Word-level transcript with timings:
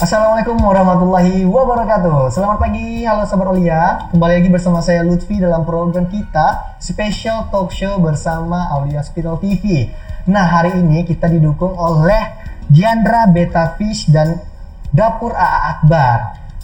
Assalamualaikum 0.00 0.56
warahmatullahi 0.64 1.44
wabarakatuh. 1.44 2.32
Selamat 2.32 2.56
pagi, 2.56 3.04
halo 3.04 3.28
Sobat 3.28 3.52
Olia. 3.52 4.08
Kembali 4.08 4.40
lagi 4.40 4.48
bersama 4.48 4.80
saya 4.80 5.04
Lutfi 5.04 5.36
dalam 5.36 5.68
program 5.68 6.08
kita 6.08 6.80
Special 6.80 7.52
Talk 7.52 7.68
Show 7.68 8.00
bersama 8.00 8.72
Aulia 8.72 9.04
Hospital 9.04 9.36
TV 9.44 9.92
Nah 10.24 10.48
hari 10.48 10.80
ini 10.80 11.04
kita 11.04 11.28
didukung 11.28 11.76
oleh 11.76 12.16
Diandra 12.64 13.28
Beta 13.28 13.76
Fish 13.76 14.08
dan 14.08 14.40
Dapur 14.88 15.36
AA 15.36 15.60
Akbar. 15.76 16.18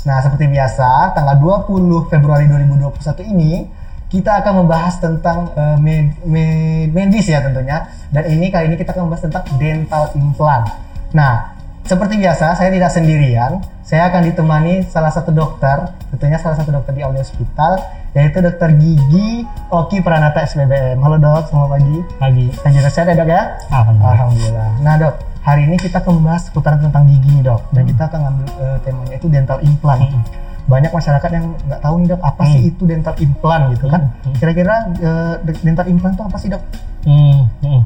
Nah 0.09 0.17
seperti 0.25 0.49
biasa, 0.49 1.13
tanggal 1.13 1.37
20 1.37 2.09
Februari 2.09 2.49
2021 2.49 3.37
ini 3.37 3.69
kita 4.09 4.41
akan 4.41 4.65
membahas 4.65 4.97
tentang 4.97 5.53
uh, 5.53 5.77
med, 5.77 6.25
med, 6.25 6.89
medis 6.89 7.29
ya 7.29 7.45
tentunya. 7.45 7.85
Dan 8.09 8.33
ini 8.33 8.49
kali 8.49 8.73
ini 8.73 8.81
kita 8.81 8.97
akan 8.97 9.13
membahas 9.13 9.29
tentang 9.29 9.45
dental 9.61 10.09
implant. 10.17 10.73
Nah, 11.13 11.56
seperti 11.87 12.19
biasa 12.19 12.59
saya 12.59 12.71
tidak 12.75 12.91
sendirian, 12.91 13.63
saya 13.87 14.11
akan 14.11 14.27
ditemani 14.27 14.83
salah 14.91 15.15
satu 15.15 15.31
dokter, 15.31 15.95
tentunya 16.11 16.35
salah 16.35 16.59
satu 16.59 16.75
dokter 16.75 16.93
di 16.99 17.07
Aulia 17.07 17.23
Hospital 17.23 17.79
yaitu 18.11 18.43
dokter 18.43 18.75
Gigi 18.75 19.47
Oki 19.71 20.03
Pranata 20.03 20.43
SPBM. 20.43 20.99
Halo 20.99 21.21
dok, 21.21 21.47
selamat 21.53 21.69
pagi. 21.79 21.97
Pagi. 22.19 22.47
Lanjut 22.65 22.83
sehat 22.91 23.07
ya 23.13 23.15
dok 23.15 23.29
ya? 23.31 23.43
Alhamdulillah. 23.71 24.13
Alhamdulillah. 24.19 24.69
Nah 24.83 24.95
dok, 24.99 25.15
hari 25.47 25.63
ini 25.71 25.77
kita 25.79 26.03
akan 26.03 26.13
membahas 26.19 26.43
seputaran 26.51 26.81
tentang 26.83 27.07
gigi 27.07 27.29
nih 27.39 27.45
dok, 27.47 27.63
dan 27.71 27.83
kita 27.87 28.03
akan 28.11 28.19
ngambil 28.25 28.47
uh, 28.59 28.79
temanya 28.83 29.15
itu 29.21 29.27
dental 29.31 29.59
implant. 29.63 30.03
Hmm. 30.03 30.23
Banyak 30.67 30.91
masyarakat 30.91 31.31
yang 31.31 31.47
nggak 31.71 31.81
tahu 31.85 31.95
nih 32.03 32.09
dok, 32.11 32.21
apa 32.25 32.43
sih 32.51 32.61
Hmm. 32.65 32.71
itu 32.75 32.83
dental 32.83 33.15
implant 33.23 33.65
gitu 33.77 33.87
kan? 33.87 34.03
Hmm. 34.11 34.35
Kira-kira 34.41 34.75
uh, 34.91 35.35
dental 35.45 35.87
implant 35.87 36.15
itu 36.19 36.25
apa 36.25 36.37
sih 36.41 36.49
dok? 36.51 36.63
Hmm, 37.07 37.47
hmm. 37.63 37.81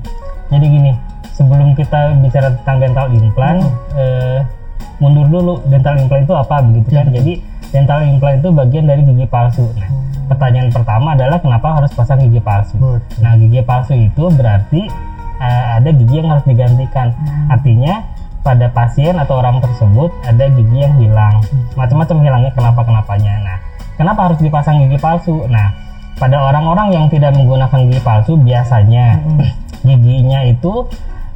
Jadi 0.50 0.66
gini, 0.66 0.92
sebelum 1.40 1.72
kita 1.72 2.20
bicara 2.20 2.52
tentang 2.60 2.76
dental 2.78 3.06
implant, 3.10 3.64
Hmm. 3.64 3.96
eh, 3.96 4.38
mundur 5.00 5.24
dulu 5.26 5.64
dental 5.64 5.96
implant 5.96 6.28
itu 6.28 6.34
apa 6.36 6.60
begitu 6.60 6.88
Ya, 6.92 7.00
kan? 7.00 7.06
betul. 7.08 7.16
Jadi 7.16 7.32
dental 7.72 8.00
implant 8.04 8.36
itu 8.38 8.48
bagian 8.52 8.84
dari 8.84 9.02
gigi 9.02 9.24
palsu. 9.24 9.64
Nah, 9.72 9.88
Hmm. 9.88 10.28
pertanyaan 10.28 10.68
pertama 10.68 11.16
adalah 11.16 11.40
kenapa 11.40 11.80
harus 11.80 11.90
pasang 11.90 12.20
gigi 12.20 12.38
palsu? 12.38 12.76
Betul. 12.76 13.00
Nah, 13.24 13.32
gigi 13.34 13.60
palsu 13.64 13.96
itu 13.96 14.24
berarti 14.28 14.82
eh, 15.40 15.64
ada 15.80 15.88
gigi 15.88 16.20
yang 16.20 16.28
harus 16.28 16.44
digantikan. 16.44 17.16
Hmm. 17.16 17.48
Artinya 17.48 18.04
pada 18.44 18.68
pasien 18.68 19.16
atau 19.16 19.40
orang 19.40 19.56
tersebut 19.64 20.12
ada 20.20 20.44
gigi 20.52 20.84
yang 20.84 20.92
hilang. 21.00 21.40
Macam-macam 21.72 22.16
hilangnya 22.20 22.52
kenapa 22.52 22.84
kenapanya. 22.84 23.32
Nah, 23.40 23.56
kenapa 23.96 24.28
harus 24.28 24.36
dipasang 24.36 24.84
gigi 24.84 25.00
palsu? 25.00 25.48
Nah, 25.48 25.72
pada 26.20 26.44
orang-orang 26.44 26.92
yang 26.92 27.06
tidak 27.08 27.32
menggunakan 27.32 27.88
gigi 27.88 28.04
palsu 28.04 28.36
biasanya 28.36 29.16
Hmm. 29.16 29.40
giginya 29.88 30.44
itu 30.44 30.84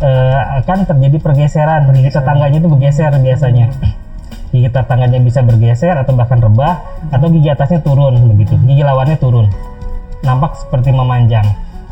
eh, 0.05 0.41
akan 0.61 0.79
terjadi 0.85 1.17
pergeseran. 1.19 1.89
Gigi 1.97 2.11
tetangganya 2.13 2.59
itu 2.61 2.69
bergeser 2.69 3.13
biasanya. 3.17 3.67
Gigi 4.53 4.69
tetangganya 4.71 5.19
bisa 5.25 5.41
bergeser 5.41 5.97
atau 5.97 6.13
bahkan 6.15 6.39
rebah 6.39 6.79
atau 7.11 7.27
gigi 7.27 7.51
atasnya 7.51 7.83
turun 7.83 8.15
begitu. 8.31 8.55
Gigi 8.63 8.87
lawannya 8.87 9.19
turun. 9.19 9.51
Nampak 10.23 10.55
seperti 10.55 10.95
memanjang. 10.95 11.43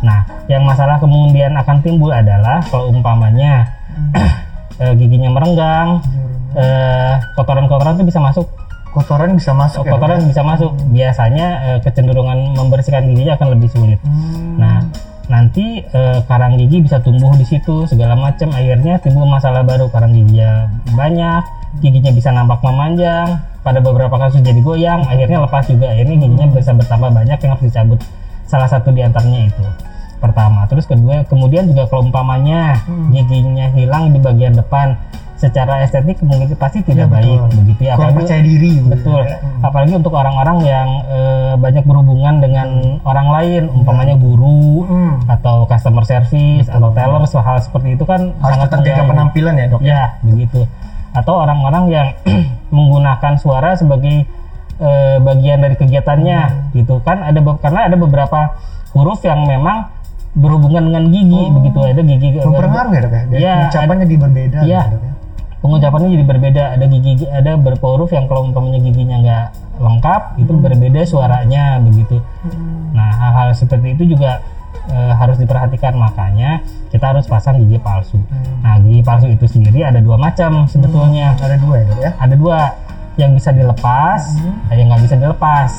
Nah, 0.03 0.27
yang 0.47 0.63
masalah 0.67 0.99
kemudian 0.99 1.55
akan 1.59 1.83
timbul 1.83 2.11
adalah 2.11 2.63
kalau 2.71 2.91
umpamanya 2.91 3.67
eh, 4.83 4.95
giginya 4.99 5.31
merenggang, 5.31 6.03
eh, 6.55 7.15
kotoran-kotoran 7.39 7.99
itu 7.99 8.15
bisa 8.15 8.23
masuk. 8.23 8.47
Kotoran 8.93 9.33
bisa 9.33 9.57
masuk 9.57 9.89
ya, 9.89 9.97
Kotoran 9.97 10.21
ya? 10.21 10.27
bisa 10.29 10.43
masuk. 10.45 10.73
Biasanya 10.93 11.47
eh, 11.67 11.79
kecenderungan 11.81 12.55
membersihkan 12.59 13.09
giginya 13.09 13.41
akan 13.41 13.49
lebih 13.57 13.69
sulit. 13.73 13.99
Hmm. 14.05 14.59
Nah, 14.61 14.82
nanti 15.33 15.81
eh, 15.81 16.19
karang 16.29 16.61
gigi 16.61 16.85
bisa 16.85 17.01
tumbuh 17.01 17.33
di 17.41 17.49
situ 17.49 17.89
segala 17.89 18.13
macam. 18.13 18.53
Akhirnya 18.53 19.01
timbul 19.01 19.25
masalah 19.25 19.65
baru. 19.65 19.89
Karang 19.89 20.13
giginya 20.13 20.69
banyak, 20.93 21.43
giginya 21.81 22.13
bisa 22.13 22.29
nampak 22.29 22.61
memanjang. 22.61 23.41
Pada 23.65 23.81
beberapa 23.81 24.13
kasus 24.21 24.45
jadi 24.45 24.61
goyang. 24.61 25.09
Akhirnya 25.09 25.41
lepas 25.41 25.65
juga. 25.65 25.89
Akhirnya 25.89 26.21
giginya 26.21 26.47
bisa 26.53 26.77
bertambah 26.77 27.09
banyak 27.09 27.39
yang 27.41 27.51
harus 27.57 27.65
dicabut. 27.65 28.01
Salah 28.45 28.69
satu 28.69 28.93
di 28.93 29.01
antaranya 29.01 29.48
itu. 29.48 29.65
Pertama, 30.23 30.63
terus 30.71 30.87
kedua, 30.87 31.27
kemudian 31.27 31.67
juga 31.67 31.91
kalau 31.91 32.07
umpamanya 32.07 32.79
Hmm. 32.87 33.11
giginya 33.11 33.67
hilang 33.75 34.15
di 34.15 34.23
bagian 34.23 34.55
depan, 34.55 34.95
secara 35.42 35.83
estetik 35.83 36.23
mungkin 36.23 36.55
pasti 36.55 36.79
Ya, 36.80 36.95
tidak 36.95 37.08
baik 37.11 37.27
betul. 37.27 37.58
begitu 37.58 37.80
ya. 37.83 37.98
Kurang 37.98 38.14
Apalagi- 38.14 38.19
percaya 38.23 38.42
diri 38.47 38.70
gitu 38.79 38.89
Betul. 38.95 39.20
ya. 39.20 39.36
Hmm. 39.42 39.67
Apalagi 39.67 39.92
untuk 39.98 40.13
orang-orang 40.14 40.57
yang 40.63 40.89
eh, 41.11 41.55
banyak 41.58 41.83
berhubungan 41.83 42.35
dengan 42.39 42.69
orang 43.03 43.29
lain, 43.29 43.63
umpamanya 43.69 44.14
guru 44.14 44.86
Hmm. 44.86 45.19
atau 45.27 45.67
customer 45.67 46.05
service 46.05 46.70
atau 46.70 46.95
teller, 46.95 47.27
hal 47.27 47.58
seperti 47.58 47.89
itu 47.92 48.05
kan 48.07 48.30
Harus 48.33 48.47
sangat 48.55 48.69
tetap 48.70 48.79
jaga 48.80 48.91
mengganggu. 48.95 49.11
penampilan 49.11 49.55
ya 49.55 49.67
dok. 49.67 49.80
Ya, 49.83 50.03
begitu. 50.23 50.61
Atau 51.13 51.35
orang-orang 51.36 51.85
yang 51.91 52.07
menggunakan 52.70 53.35
suara 53.36 53.74
sebagai 53.74 54.24
eh, 54.79 55.19
bagian 55.19 55.59
dari 55.59 55.74
kegiatannya, 55.74 56.39
Hmm. 56.41 56.63
gitu 56.73 57.03
kan? 57.03 57.23
Ada 57.23 57.39
karena 57.57 57.80
ada 57.86 57.95
beberapa 57.95 58.59
huruf 58.92 59.23
yang 59.23 59.42
memang 59.45 59.91
berhubungan 60.33 60.89
dengan 60.89 61.05
gigi, 61.09 61.42
begitu. 61.51 61.79
Ada 61.79 62.01
gigi 62.01 62.29
Mempengaruhi 62.41 62.95
ya 62.95 63.01
dok 63.01 63.13
ya? 63.13 63.23
Iya, 63.30 63.55
Ucapannya 63.69 64.07
di 64.07 64.17
berbeda. 64.17 64.59
Iya. 64.64 64.80
gitu, 64.83 64.97
dok, 64.97 65.03
ya? 65.05 65.13
Pengucapannya 65.62 66.08
jadi 66.18 66.24
berbeda. 66.27 66.62
Ada 66.77 66.84
gigi 66.90 67.24
ada 67.30 67.55
beberapa 67.56 67.95
huruf 67.95 68.11
yang 68.11 68.27
kalau 68.27 68.50
umpamanya 68.50 68.83
giginya 68.83 69.17
nggak 69.23 69.46
lengkap 69.78 70.23
itu 70.42 70.52
berbeda 70.52 71.00
suaranya 71.06 71.78
begitu. 71.80 72.18
Nah 72.92 73.08
hal-hal 73.14 73.55
seperti 73.55 73.95
itu 73.95 74.18
juga 74.18 74.42
eh, 74.90 75.12
harus 75.14 75.39
diperhatikan. 75.39 75.95
Makanya 75.95 76.61
kita 76.90 77.14
harus 77.14 77.24
pasang 77.30 77.62
gigi 77.62 77.78
palsu. 77.78 78.18
Nah 78.61 78.83
gigi 78.83 79.00
palsu 79.06 79.30
itu 79.30 79.46
sendiri 79.46 79.86
ada 79.86 80.02
dua 80.02 80.18
macam 80.18 80.67
sebetulnya. 80.67 81.39
Ada 81.39 81.56
dua 81.56 81.77
ya 81.79 81.94
ya? 81.96 82.11
ada 82.18 82.34
dua. 82.34 82.61
Yang 83.12 83.44
bisa 83.44 83.50
dilepas 83.52 84.20
ada 84.68 84.77
yang 84.77 84.90
nggak 84.90 85.02
bisa 85.06 85.14
dilepas. 85.17 85.70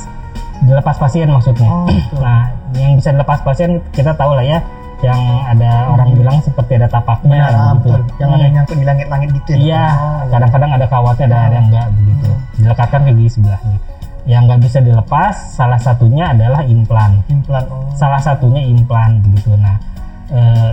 Dilepas 0.63 0.95
pasien 0.95 1.27
maksudnya. 1.27 1.67
Oh, 1.67 1.91
betul. 1.91 2.23
nah 2.23 2.55
yang 2.79 2.95
bisa 2.95 3.11
dilepas 3.11 3.44
pasien 3.44 3.83
kita 3.91 4.15
tahu 4.15 4.33
lah 4.33 4.47
ya 4.47 4.63
yang 5.03 5.19
ada 5.44 5.91
orang 5.91 6.09
bilang 6.16 6.40
seperti 6.40 6.80
ada 6.80 6.88
tapaknya 6.88 7.44
Benar, 7.44 7.52
begitu. 7.52 7.75
betul. 7.75 8.00
Yang 8.18 8.30
ada 8.31 8.46
Hmm. 8.47 8.53
nyangkut 8.56 8.78
di 8.80 8.86
langit-langit 8.88 9.30
gitu 9.36 9.50
ya? 9.52 9.58
Iya, 9.59 9.86
kadang-kadang 10.31 10.72
ada 10.72 10.86
kawatnya, 10.88 11.25
ada 11.28 11.38
ada 11.38 11.56
yang 11.59 11.68
enggak 11.68 11.88
begitu. 11.94 12.30
Dilekatkan 12.58 13.02
ke 13.03 13.12
gigi 13.13 13.30
sebelahnya. 13.30 13.78
Yang 14.24 14.42
nggak 14.47 14.62
bisa 14.63 14.80
dilepas, 14.80 15.34
salah 15.52 15.75
satunya 15.78 16.24
adalah 16.31 16.63
implan. 16.63 17.12
Implan. 17.28 17.63
Oh. 17.68 17.92
Salah 17.94 18.22
satunya 18.24 18.63
implan 18.63 19.19
begitu. 19.19 19.52
Nah, 19.59 19.75
eh, 20.31 20.72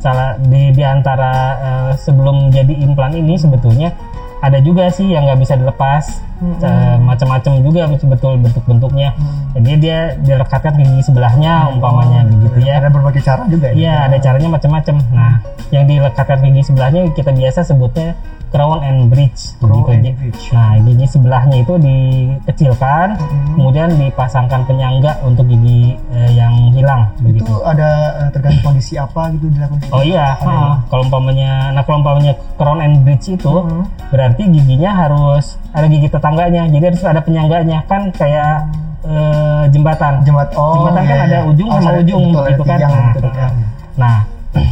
salah 0.00 0.40
di 0.40 0.72
di 0.72 0.80
antara 0.80 1.32
eh, 1.60 1.90
sebelum 2.00 2.48
jadi 2.48 2.72
implan 2.82 3.12
ini 3.12 3.36
sebetulnya 3.36 3.92
ada 4.40 4.60
juga 4.60 4.88
sih 4.88 5.12
yang 5.12 5.28
nggak 5.28 5.40
bisa 5.40 5.54
dilepas. 5.54 6.24
Eh, 6.44 6.96
macam-macam 7.00 7.52
juga 7.60 7.82
betul 7.88 8.36
bentuk-bentuknya. 8.40 9.16
Jadi 9.56 9.72
dia 9.80 9.98
dilekatkan 10.20 10.76
ke 10.76 10.82
gigi 10.84 11.02
sebelahnya 11.10 11.72
umpamanya 11.72 12.24
begitu 12.28 12.64
ya. 12.64 12.80
Ada 12.80 12.88
berbagai 12.92 13.22
cara 13.24 13.42
juga 13.48 13.72
ya? 13.72 13.76
Iya, 13.76 13.94
ada 14.10 14.16
caranya 14.20 14.48
macam-macam. 14.52 14.94
Nah, 15.12 15.32
yang 15.72 15.84
dilekatkan 15.88 16.38
gigi 16.44 16.62
sebelahnya 16.72 17.10
kita 17.16 17.32
biasa 17.32 17.64
sebutnya 17.66 18.14
crown 18.54 18.86
and 18.86 19.10
bridge 19.10 19.58
Crown 19.58 19.82
begitu. 19.82 20.14
and 20.14 20.16
bridge. 20.22 20.42
Nah, 20.54 20.78
gigi 20.78 21.06
sebelahnya 21.10 21.56
itu 21.58 21.74
dikecilkan, 21.74 23.18
kemudian 23.58 23.98
dipasangkan 23.98 24.62
penyangga 24.70 25.18
untuk 25.26 25.50
gigi 25.50 25.98
eh, 26.14 26.30
yang 26.38 26.63
hilang 26.74 27.02
Itu 27.14 27.22
begitu. 27.24 27.52
ada 27.62 27.88
eh, 28.18 28.28
tergantung 28.28 28.64
kondisi 28.66 28.94
apa 28.94 29.30
gitu 29.30 29.46
dilakukan? 29.48 29.86
Oh 29.88 30.02
iya, 30.02 30.34
ha, 30.34 30.82
kalau 30.84 31.02
umpamanya, 31.02 31.70
nah 31.70 31.80
kalau 31.80 32.00
umpamanya 32.00 32.34
crown 32.54 32.78
and 32.78 33.00
bridge 33.00 33.30
itu 33.30 33.46
Hmm. 33.46 33.86
berarti 34.08 34.42
giginya 34.44 34.90
harus 34.96 35.56
ada 35.70 35.86
gigi 35.86 36.06
tetangganya, 36.06 36.66
jadi 36.66 36.84
harus 36.88 37.02
ada 37.02 37.18
penyangganya 37.18 37.82
kan 37.84 38.10
kayak 38.10 38.66
eh, 39.02 39.64
jembatan. 39.68 40.20
Jembat. 40.22 40.52
Oh, 40.54 40.80
jembatan 40.82 41.02
kan 41.02 41.14
iya, 41.14 41.24
ada 41.24 41.38
iya. 41.38 41.40
ujung 41.46 41.68
Oh, 41.68 41.76
sama 41.76 41.90
ada- 41.90 42.00
ujung 42.00 42.24
betul, 42.30 42.44
gitu 42.50 42.62
kan. 42.64 42.78
Nah, 42.80 43.04
gitu, 43.06 43.18
dok, 43.20 43.34
ya. 43.34 43.48
Nah, 43.94 44.16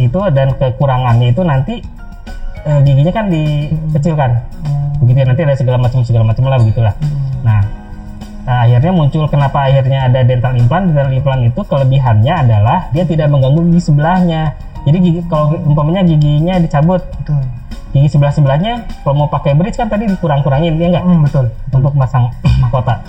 itu 0.00 0.20
dan 0.30 0.48
kekurangannya 0.52 1.26
itu 1.28 1.42
nanti 1.42 1.74
eh, 2.60 2.80
giginya 2.82 3.12
kan 3.12 3.26
dikecilkan. 3.28 4.30
Begitu 4.98 5.16
ya 5.16 5.26
nanti 5.26 5.42
ada 5.42 5.54
segala 5.54 5.78
macam 5.78 6.00
segala 6.00 6.24
macam 6.26 6.42
lah 6.44 6.58
begitulah. 6.58 6.94
Nah, 7.40 7.60
nah, 8.48 8.64
akhirnya 8.64 8.90
muncul 8.90 9.28
kenapa 9.28 9.68
akhirnya 9.68 10.08
ada 10.08 10.24
dental 10.24 10.56
implant. 10.56 10.88
Dental 10.88 11.12
implant 11.12 11.42
itu 11.44 11.60
kelebihannya 11.60 12.34
adalah 12.40 12.88
dia 12.90 13.04
tidak 13.04 13.28
mengganggu 13.28 13.60
gigi 13.68 13.82
sebelahnya. 13.84 14.56
Jadi 14.82 14.96
gigi 14.98 15.20
kalau 15.26 15.52
umpamanya 15.60 16.00
giginya 16.02 16.56
dicabut, 16.56 17.04
Betul. 17.20 17.44
gigi 17.90 18.08
sebelah 18.08 18.32
sebelahnya 18.32 18.72
kalau 18.98 19.14
mau 19.18 19.28
pakai 19.28 19.52
bridge 19.52 19.76
kan 19.76 19.86
tadi 19.86 20.08
dikurang-kurangin 20.08 20.74
ya 20.74 20.86
enggak 20.88 21.04
Hmm, 21.04 21.20
betul. 21.20 21.44
untuk 21.70 21.92
masang 21.92 22.32
mahkota. 22.62 23.04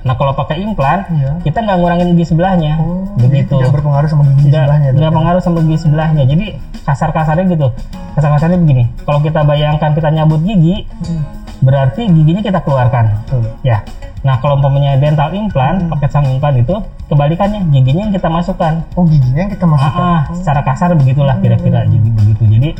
Nah 0.00 0.14
kalau 0.14 0.30
pakai 0.32 0.62
implan 0.62 1.02
Iya. 1.10 1.42
kita 1.42 1.58
nggak 1.60 1.76
ngurangin 1.76 2.06
gigi 2.14 2.24
sebelahnya, 2.28 2.78
Oh, 2.78 3.02
begitu. 3.16 3.58
tidak 3.58 3.74
berpengaruh 3.74 4.06
sama 4.06 4.22
gigi 4.30 4.46
nggak 4.46 4.62
sebelahnya. 4.62 4.88
dok, 4.88 4.96
nggak 4.96 5.10
ya? 5.10 5.16
pengaruh 5.18 5.40
sama 5.42 5.58
gigi 5.60 5.78
sebelahnya 5.80 6.22
jadi 6.24 6.46
kasar 6.80 7.10
kasarnya 7.10 7.44
gitu 7.48 7.66
kasar 8.14 8.30
kasarnya 8.30 8.58
begini 8.62 8.84
kalau 9.02 9.18
kita 9.18 9.42
bayangkan 9.42 9.90
kita 9.90 10.08
nyabut 10.08 10.38
gigi 10.40 10.86
Hmm, 11.02 11.22
berarti 11.58 12.04
giginya 12.06 12.42
kita 12.42 12.60
keluarkan 12.60 13.24
Betul. 13.24 13.42
ya 13.62 13.80
nah 14.20 14.36
kalau 14.38 14.58
umpamanya 14.58 14.98
dental 14.98 15.30
implant 15.32 15.86
Hmm. 15.86 15.90
pakai 15.92 16.08
sang 16.08 16.26
implant 16.26 16.56
itu 16.56 16.74
kebalikannya 17.06 17.70
giginya 17.70 18.10
yang 18.10 18.14
kita 18.14 18.26
masukkan 18.26 18.82
Oh 18.92 19.06
giginya 19.06 19.40
yang 19.40 19.52
kita 19.52 19.64
ah, 19.64 19.70
masukkan. 19.70 20.02
ah, 20.02 20.20
secara 20.34 20.60
kasar 20.62 20.90
begitulah 20.94 21.36
kira-kira 21.38 21.84
Hmm. 21.84 21.90
gigi 21.92 22.10
begitu 22.10 22.42
jadi 22.48 22.70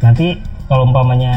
nanti 0.00 0.26
kalau 0.64 0.84
umpamanya 0.84 1.34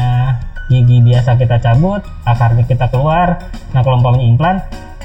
gigi 0.66 1.00
biasa 1.00 1.36
kita 1.36 1.56
cabut 1.58 2.00
akarnya 2.24 2.64
kita 2.64 2.88
keluar 2.88 3.44
nah 3.70 3.80
kalau 3.80 4.00
umpamanya 4.00 4.26
implan 4.26 4.56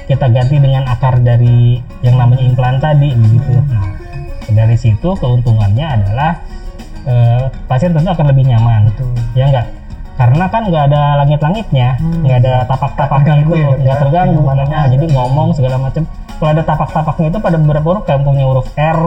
kita 0.03 0.27
ganti 0.27 0.59
dengan 0.59 0.83
akar 0.85 1.15
dari 1.17 1.79
yang 1.99 2.15
namanya 2.15 2.43
implan 2.43 2.75
tadi 2.77 3.11
begitu 3.11 3.55
nah 3.67 3.87
dari 4.45 4.75
situ 4.75 5.09
keuntungannya 5.13 5.85
adalah 5.89 6.39
eh, 7.03 7.47
pasien 7.65 7.91
tentu 7.91 8.07
akan 8.07 8.27
lebih 8.27 8.43
nyaman 8.45 8.87
Betul. 8.87 9.11
ya 9.33 9.47
enggak 9.47 9.65
karena 10.13 10.45
kan 10.45 10.61
nggak 10.65 10.83
ada 10.87 11.01
langit-langitnya 11.19 11.97
Hmm. 11.97 12.21
nggak 12.21 12.37
ada 12.39 12.53
tapak-tapaknya 12.65 13.33
itu 13.39 13.51
ya, 13.53 13.67
nggak 13.73 13.95
ya, 13.95 14.01
terganggu 14.01 14.39
kenyamanan 14.39 14.65
Nah, 14.69 14.85
jadi 14.87 15.05
ngomong 15.09 15.47
segala 15.53 15.75
macam 15.77 16.03
kalau 16.33 16.49
ada 16.51 16.63
tapak-tapaknya 16.63 17.27
itu 17.29 17.39
pada 17.39 17.57
beberapa 17.57 17.85
huruf 17.87 18.03
kayak 18.03 18.21
punya 18.21 18.45
huruf 18.45 18.67
R 18.73 18.99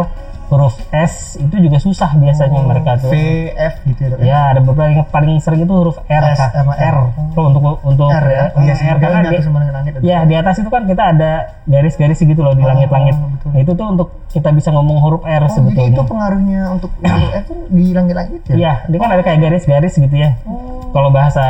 huruf 0.47 0.79
S 0.88 1.35
itu 1.37 1.58
juga 1.58 1.75
susah 1.76 2.14
biasanya 2.14 2.62
mereka 2.62 2.94
tuh 2.97 3.11
V, 3.11 3.19
F 3.50 3.82
gitu 3.82 3.99
ya 3.99 4.14
ya? 4.14 4.17
ya 4.23 4.38
ada 4.50 4.61
beberapa 4.62 4.87
yang 4.88 5.03
paling 5.05 5.43
sering 5.43 5.62
itu 5.62 5.75
huruf 5.75 5.99
R 6.06 6.25
S 6.25 6.38
sama 6.55 6.79
R. 6.79 6.94
R 6.94 6.97
Tuh, 7.35 7.44
untuk 7.50 7.62
untuk 7.82 8.08
R 8.08 8.26
ya? 8.26 8.44
sih, 8.73 8.87
R 8.87 8.97
karena 8.97 9.26
di, 9.26 9.37
langit. 9.43 9.93
ya 10.00 10.23
di 10.23 10.35
atas 10.35 10.62
itu 10.62 10.70
kan 10.70 10.87
kita 10.87 11.03
ada 11.12 11.31
garis-garis 11.67 12.19
gitu 12.19 12.41
loh 12.41 12.55
di 12.55 12.62
Oh, 12.62 12.70
langit-langit 12.70 13.14
betul. 13.19 13.50
Nah, 13.50 13.61
itu 13.61 13.73
tuh 13.75 13.87
untuk 13.91 14.08
kita 14.29 14.50
bisa 14.50 14.70
ngomong 14.70 14.99
huruf 15.03 15.23
R 15.23 15.35
Oh, 15.37 15.38
jadi 15.43 15.50
sebetulnya 15.50 15.91
itu 15.93 16.03
pengaruhnya 16.06 16.61
untuk 16.70 16.91
untuk 16.94 17.31
F 17.32 17.44
tuh 17.47 17.58
di 17.67 17.85
langit-langit 17.91 18.41
ya? 18.47 18.55
Iya, 18.55 18.73
dia 18.87 18.99
kan 18.99 19.11
ada 19.11 19.23
kayak 19.23 19.38
garis-garis 19.43 19.94
gitu 19.99 20.14
ya. 20.14 20.31
Oh. 20.47 20.75
Kalau 20.96 21.12
bahasa 21.12 21.44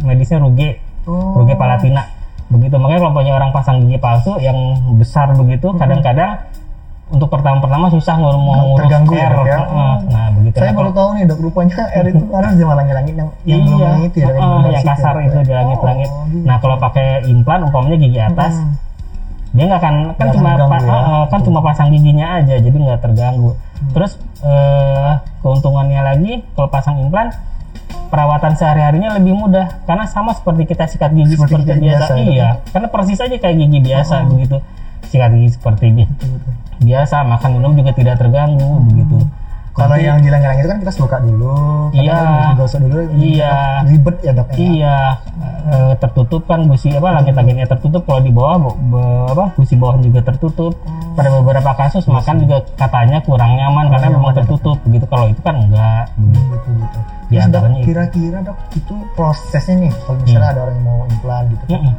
medisnya 0.00 0.40
ruge, 0.40 0.80
Oh. 1.04 1.36
ruge 1.36 1.52
palatina. 1.52 2.08
Begitu 2.48 2.74
makanya 2.74 3.00
kalau 3.02 3.12
punya 3.12 3.32
orang 3.34 3.52
pasang 3.52 3.84
gigi 3.84 3.98
palsu 3.98 4.40
yang 4.40 4.56
besar 4.96 5.36
begitu, 5.36 5.68
kadang-kadang 5.74 6.40
untuk 7.06 7.28
pertama-pertama 7.28 7.86
susah 7.86 8.16
ngomong 8.16 8.56
ngurus 8.66 8.80
Terganggu 8.82 9.12
R. 9.12 9.20
ya, 9.20 9.28
dok, 9.30 9.44
ya? 9.44 9.58
Nah, 10.08 10.28
begitu. 10.32 10.56
Saya 10.56 10.66
Nah, 10.66 10.78
baru 10.80 10.90
tahu 10.90 11.08
nih 11.12 11.22
dok, 11.24 11.38
rupanya 11.40 11.76
R 11.94 12.06
itu 12.08 12.24
harus 12.34 12.52
di 12.52 12.64
langit-langit 12.64 13.14
yang 13.14 13.28
yang 13.44 13.60
belum 13.62 13.76
iya, 13.76 13.86
yang 13.86 14.02
itu 14.02 14.16
ya, 14.16 14.26
heeh, 14.26 14.40
belum 14.40 14.72
yang 14.72 14.86
kasar 14.88 15.14
ya, 15.14 15.22
itu 15.22 15.36
Dok, 15.36 15.44
di 15.44 15.46
ya? 15.46 15.56
langit-langit. 15.60 16.08
Oh, 16.08 16.24
gitu. 16.26 16.44
Nah, 16.48 16.56
kalau 16.56 16.76
pakai 16.80 17.08
implan 17.26 17.60
umpamanya 17.62 17.98
gigi 18.00 18.18
atas, 18.18 18.52
Hmm. 18.56 18.72
dia 19.52 19.64
nggak 19.66 19.80
akan 19.80 19.94
kan 20.14 20.26
cuma 20.32 20.50
pa- 20.56 20.80
ya. 20.80 20.90
heeh, 20.90 21.22
kan 21.28 21.40
cuma 21.44 21.60
pasang 21.60 21.88
giginya 21.90 22.26
aja, 22.36 22.54
jadi 22.56 22.74
nggak 22.74 23.00
terganggu. 23.00 23.50
Hmm. 23.52 23.90
Terus 23.92 24.12
eh, 24.38 25.10
keuntungannya 25.40 26.00
lagi 26.00 26.32
kalau 26.52 26.68
pasang 26.68 26.98
implan 26.98 27.30
perawatan 28.06 28.52
sehari-harinya 28.54 29.14
lebih 29.14 29.34
mudah 29.34 29.82
karena 29.84 30.04
sama 30.04 30.32
seperti 30.32 30.66
kita 30.66 30.86
sikat 30.86 31.10
gigi 31.10 31.34
Seperti 31.34 31.52
seperti, 31.52 31.66
kita 31.66 31.74
biasa. 31.76 32.04
biasa, 32.06 32.12
ya. 32.16 32.24
iya, 32.26 32.48
karena 32.68 32.88
persis 32.88 33.18
aja 33.18 33.36
kayak 33.36 33.56
gigi 33.58 33.78
biasa 33.82 34.14
begitu. 34.26 34.56
Sikat 35.04 35.30
gigi 35.32 35.50
seperti 35.52 35.86
Betul, 35.92 36.28
betul. 36.34 36.52
biasa, 36.78 37.16
makan 37.22 37.50
minum 37.52 37.72
juga 37.74 37.90
tidak 37.92 38.16
terganggu 38.16 38.70
begitu. 38.84 39.18
Kalau 39.76 39.92
yang 39.92 40.24
di 40.24 40.32
langit-langit 40.32 40.64
itu 40.64 40.70
kan 40.72 40.78
kita 40.80 40.92
buka 40.96 41.18
dulu, 41.20 41.56
Iya. 41.92 42.16
kan 42.16 42.48
digosok 42.56 42.80
dulu, 42.80 42.96
Iya. 43.12 43.54
ribet 43.84 44.16
ya 44.24 44.32
dok 44.32 44.48
ya. 44.48 44.56
Iya, 44.56 44.96
eh, 45.68 45.92
tertutup 46.00 46.42
kan 46.48 46.64
gusi 46.64 46.96
apa 46.96 47.12
langit-langitnya 47.12 47.68
tertutup. 47.68 48.08
Kalau 48.08 48.24
di 48.24 48.32
bawah 48.32 48.56
bo- 48.56 48.76
apa 49.28 49.52
gusi 49.52 49.76
bawah 49.76 50.00
juga 50.00 50.24
tertutup. 50.24 50.80
Pada 51.12 51.28
beberapa 51.30 51.76
kasus 51.76 52.08
makan 52.08 52.40
juga 52.40 52.64
katanya 52.72 53.20
kurang 53.20 53.52
nyaman 53.52 53.92
karena 53.92 54.08
memang 54.16 54.32
tertutup. 54.32 54.80
Begitu 54.80 55.04
kalau 55.04 55.28
itu 55.28 55.44
kan 55.44 55.60
enggak. 55.60 56.08
Begitu. 56.16 56.40
betul 56.48 57.15
Di 57.26 57.42
Terus 57.42 57.50
dok, 57.50 57.64
kira-kira 57.82 58.38
dok 58.46 58.58
itu 58.78 58.94
prosesnya 59.18 59.74
nih, 59.82 59.92
kalau 60.06 60.18
misalnya 60.22 60.50
ada 60.54 60.60
orang 60.62 60.76
yang 60.78 60.86
mau 60.86 61.00
implan 61.10 61.42
gitu, 61.50 61.64
Mm-mm. 61.74 61.92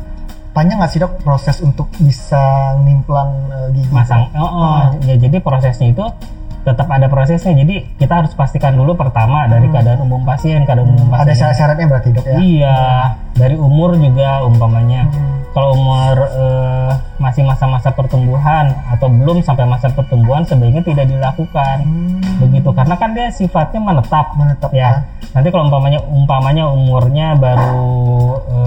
panjang 0.56 0.78
nggak 0.80 0.92
sih 0.96 1.00
dok 1.04 1.14
proses 1.20 1.58
untuk 1.60 1.88
bisa 2.00 2.76
ngimplan 2.80 3.30
eh, 3.52 3.68
gigi? 3.76 3.92
Masang. 3.92 4.32
Oh, 4.40 4.48
oh. 4.48 4.80
ya 5.04 5.16
jadi 5.20 5.38
prosesnya 5.44 5.92
itu 5.92 6.06
tetap 6.68 6.92
ada 6.92 7.08
prosesnya. 7.08 7.56
Jadi 7.56 7.96
kita 7.96 8.20
harus 8.20 8.36
pastikan 8.36 8.76
dulu 8.76 9.00
pertama 9.00 9.48
dari 9.48 9.72
keadaan 9.72 10.04
umum 10.04 10.28
pasien, 10.28 10.68
keadaan 10.68 10.92
umum 10.92 11.08
pasien. 11.08 11.24
Ada 11.24 11.34
syarat-syaratnya 11.40 11.88
berarti 11.88 12.10
dok 12.12 12.26
ya? 12.28 12.38
Iya, 12.44 12.80
dari 13.40 13.56
umur 13.56 13.96
juga 13.96 14.44
umpamanya. 14.44 15.08
Hmm. 15.08 15.48
Kalau 15.56 15.80
umur 15.80 16.16
eh, 16.28 16.92
masih 17.24 17.48
masa-masa 17.48 17.96
pertumbuhan 17.96 18.76
atau 18.92 19.08
belum 19.08 19.42
sampai 19.42 19.64
masa 19.64 19.88
pertumbuhan 19.96 20.44
sebaiknya 20.44 20.84
tidak 20.84 21.08
dilakukan. 21.08 21.88
Hmm, 21.88 22.20
Begitu 22.44 22.70
karena 22.76 22.96
kan 23.00 23.16
dia 23.16 23.32
sifatnya 23.32 23.80
menetap. 23.80 24.36
menetap 24.36 24.72
Ya. 24.76 25.08
Nanti 25.32 25.48
kalau 25.50 25.72
umpamanya 25.72 26.04
umpamanya 26.04 26.68
umurnya 26.68 27.40
baru 27.40 27.96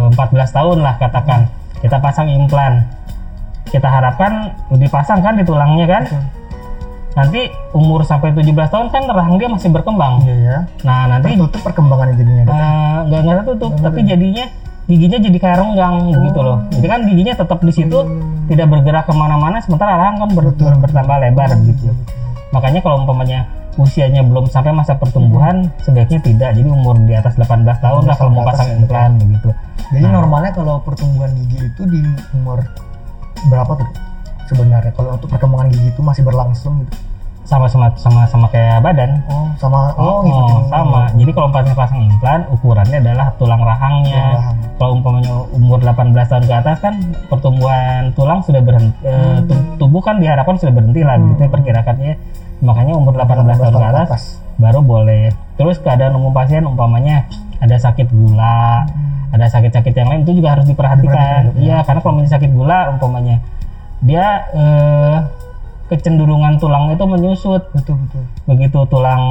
eh, 0.08 0.16
14 0.16 0.56
tahun 0.56 0.78
lah 0.80 0.96
katakan. 0.96 1.52
Kita 1.84 2.00
pasang 2.00 2.32
implan. 2.32 2.88
Kita 3.68 3.86
harapkan 3.86 4.56
dipasang 4.72 5.20
kan 5.20 5.36
di 5.36 5.44
tulangnya 5.44 5.84
kan? 5.84 6.04
Betul. 6.08 6.39
Nanti 7.10 7.40
umur 7.74 8.06
sampai 8.06 8.30
17 8.30 8.54
tahun 8.70 8.86
kan 8.94 9.02
rahang 9.10 9.34
dia 9.36 9.50
masih 9.50 9.68
berkembang. 9.74 10.22
Iya 10.22 10.36
ya. 10.38 10.58
Nah, 10.86 11.10
nanti 11.10 11.34
Tertutup 11.34 11.60
perkembangannya 11.66 12.14
jadinya 12.14 12.42
dok. 12.46 12.54
Eh, 12.54 12.98
nggak 13.10 13.20
nggak 13.20 13.36
tertutup 13.42 13.72
tapi 13.82 14.00
jadinya 14.06 14.44
giginya 14.86 15.18
jadi 15.22 15.38
kayak 15.38 15.56
renggang 15.62 15.94
gitu 16.10 16.40
loh. 16.42 16.58
Jadi 16.70 16.86
kan 16.86 17.00
giginya 17.06 17.34
tetap 17.34 17.58
di 17.62 17.72
situ 17.74 17.98
tidak 18.46 18.66
bergerak 18.66 19.04
ke 19.06 19.14
mana-mana 19.14 19.62
sementara 19.62 19.94
rahang 19.94 20.18
kan 20.18 20.30
ber- 20.34 20.54
ber- 20.54 20.80
bertambah 20.82 21.16
lebar 21.20 21.50
gitu. 21.62 21.94
makanya 22.50 22.82
kalau 22.82 23.06
umpamanya 23.06 23.46
usianya 23.78 24.26
belum 24.26 24.50
sampai 24.50 24.74
masa 24.74 24.98
pertumbuhan 24.98 25.70
sebaiknya 25.82 26.18
tidak. 26.18 26.50
Jadi 26.58 26.66
umur 26.66 26.98
di 27.06 27.14
atas 27.14 27.38
18 27.38 27.78
tahun 27.78 28.02
lah 28.06 28.16
kalau 28.18 28.30
mau 28.34 28.42
pasang 28.42 28.74
implan 28.74 29.14
begitu 29.18 29.54
Jadi 29.94 30.06
normalnya 30.06 30.50
kalau 30.50 30.82
pertumbuhan 30.82 31.30
gigi 31.34 31.66
itu 31.66 31.82
di 31.86 32.02
umur 32.34 32.58
berapa 33.46 33.72
tuh? 33.78 34.09
Sebenarnya 34.50 34.90
kalau 34.92 35.14
untuk 35.14 35.28
perkembangan 35.28 35.70
gigi 35.70 35.88
itu 35.88 36.02
masih 36.02 36.22
berlangsung 36.22 36.82
gitu. 36.82 36.96
sama 37.40 37.66
sama 37.66 37.90
sama 37.96 38.22
sama 38.26 38.46
kayak 38.46 38.78
badan 38.78 39.26
Oh, 39.26 39.50
sama 39.58 39.90
oh, 39.94 40.06
Oh, 40.06 40.18
ngikutin 40.22 40.64
sama. 40.68 41.02
Jadi 41.10 41.30
kalau 41.30 41.46
umpamanya 41.48 41.74
pasang 41.74 42.00
implan, 42.00 42.40
ukurannya 42.48 42.98
adalah 43.00 43.26
tulang 43.36 43.58
rahangnya. 43.60 44.22
Tulang 44.22 44.34
rahang. 44.36 44.58
Kalau 44.76 44.92
umpamanya 44.94 45.32
umur 45.50 45.78
18 45.80 46.30
tahun 46.30 46.44
ke 46.46 46.54
atas 46.56 46.76
kan 46.78 46.94
pertumbuhan 47.26 48.12
tulang 48.12 48.38
sudah 48.40 48.60
berhenti, 48.60 48.94
eh, 49.02 49.10
Hmm. 49.10 49.46
tu- 49.46 49.66
tubuh 49.78 49.98
kan 49.98 50.18
diharapkan 50.18 50.54
sudah 50.56 50.70
berhenti 50.70 51.02
lah, 51.02 51.16
gitu 51.16 51.40
ya 51.40 51.48
perkirakannya. 51.48 52.12
Makanya 52.60 52.92
umur 52.92 53.12
18 53.14 53.56
tahun 53.56 53.74
ke 53.74 53.86
atas 53.98 54.22
baru 54.54 54.80
boleh. 54.80 55.24
Terus 55.56 55.76
keadaan 55.78 56.14
umum 56.14 56.30
pasien 56.30 56.62
umpamanya 56.62 57.26
ada 57.58 57.74
sakit 57.74 58.08
gula, 58.08 58.86
ada 59.28 59.46
sakit-sakit 59.48 59.90
yang 59.92 60.06
lain 60.06 60.22
itu 60.22 60.38
juga 60.38 60.54
harus 60.54 60.66
diperhatikan. 60.66 61.50
Hmm. 61.50 61.50
Diperhatikan, 61.50 61.66
Iya, 61.66 61.78
karena 61.82 61.98
kalau 61.98 62.14
misalnya 62.14 62.34
sakit 62.36 62.50
gula 62.52 62.78
umpamanya 62.90 63.36
dia 64.00 64.48
eh, 64.56 65.16
kecenderungan 65.90 66.56
tulang 66.62 66.94
itu 66.94 67.04
menyusut. 67.04 67.62
Betul 67.74 67.98
betul. 68.06 68.24
begitu 68.46 68.78
tulang 68.88 69.22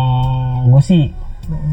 gusi. 0.69 1.15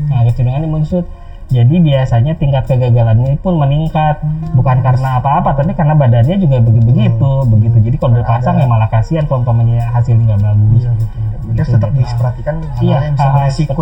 Nah 0.09 0.25
kecenderungan 0.25 0.71
menyusut 0.71 1.05
jadi 1.47 1.75
biasanya 1.79 2.33
tingkat 2.35 2.67
kegagalannya 2.67 3.39
pun 3.39 3.55
meningkat 3.57 4.19
bukan 4.53 4.83
karena 4.83 5.19
apa-apa 5.19 5.55
tapi 5.55 5.73
karena 5.73 5.95
badannya 5.95 6.37
juga 6.37 6.59
begitu 6.59 6.83
begitu 6.85 7.31
begitu 7.47 7.77
jadi 7.81 7.97
kalau 7.97 8.15
dipasang 8.19 8.57
ya 8.59 8.67
malah 8.67 8.91
kasihan 8.91 9.25
kalau 9.25 9.41
umpamanya 9.41 9.87
hasilnya 9.91 10.35
nggak 10.35 10.43
bagus 10.43 10.83
Iya 10.83 10.93
betul. 10.93 11.23
Gitu, 11.47 11.63
tetap 11.73 11.89
Dok. 11.89 12.03
diperhatikan 12.03 12.55
hal 12.59 12.83
Iya, 12.83 12.97
yang 12.99 13.15
bisa 13.15 13.29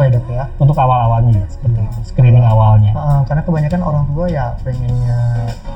ya 0.05 0.09
dok 0.13 0.27
ya. 0.29 0.45
untuk 0.61 0.77
awal-awalnya 0.77 1.33
ya 1.41 1.47
seperti 1.49 1.79
itu 1.81 1.99
screening 2.05 2.45
awalnya 2.45 2.93
Heeh, 2.93 3.21
karena 3.25 3.43
kebanyakan 3.43 3.81
orang 3.81 4.05
tua 4.07 4.25
ya 4.29 4.45
pengennya 4.61 5.19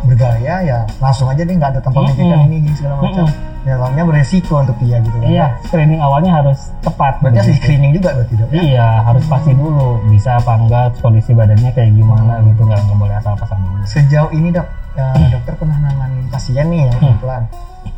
bergaya 0.05 0.55
ya 0.63 0.79
langsung 1.01 1.27
aja 1.27 1.43
deh 1.43 1.55
nggak 1.57 1.71
ada 1.73 1.81
tanpa 1.81 1.99
Mm-mm. 1.99 2.13
memikirkan 2.13 2.41
ini 2.47 2.71
segala 2.77 2.95
macam. 3.01 3.25
Ya 3.25 3.33
soalnya 3.61 4.03
beresiko 4.03 4.55
untuk 4.59 4.77
dia 4.79 4.97
gitu 4.99 5.13
kan. 5.15 5.27
iya 5.27 5.47
screening 5.63 5.99
awalnya 5.99 6.33
harus 6.35 6.71
tepat 6.81 7.19
Berarti 7.19 7.39
harus 7.43 7.57
screening 7.57 7.93
juga 7.93 8.09
berarti 8.13 8.35
dok 8.35 8.49
ya. 8.49 8.61
iya 8.61 8.87
harus 9.03 9.25
pasti 9.25 9.53
dulu 9.53 9.89
bisa 10.07 10.31
apa 10.35 10.53
enggak 10.57 10.85
kondisi 10.99 11.31
badannya 11.31 11.71
kayak 11.71 11.91
gimana 11.91 12.39
gitu 12.43 12.61
nggak 12.61 12.81
nggak 12.81 12.99
boleh 12.99 13.15
asal 13.15 13.35
pasang 13.35 13.61
dulu 13.61 13.83
Sejauh 13.85 14.31
ini 14.31 14.49
dok, 14.51 14.67
eh, 14.95 15.27
dokter 15.29 15.55
pernah 15.55 15.77
nanganin 15.79 16.27
pasien 16.29 16.67
nih 16.67 16.81
yang 16.85 16.99
Hmm. 16.99 17.13
implan. 17.15 17.43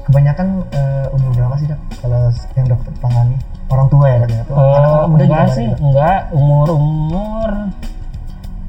Kebanyakan 0.00 0.46
eh, 0.70 1.06
umur 1.10 1.30
berapa 1.32 1.54
sih 1.56 1.66
dok? 1.66 1.80
Kalau 1.98 2.22
yang 2.52 2.66
dokter 2.68 2.92
tangani 2.98 3.36
orang 3.68 3.86
tua 3.88 4.06
ya 4.06 4.16
dok 4.18 4.28
ya? 4.28 4.40
Atau 4.40 4.54
Eh, 4.54 4.72
anak-anak 4.72 5.06
muda 5.06 5.18
juga 5.18 5.24
enggak 5.24 5.38
banyak, 5.40 5.54
sih, 5.54 5.66
Dok? 5.66 5.78
enggak 5.80 6.18
umur 6.32 6.68
umur 6.72 7.50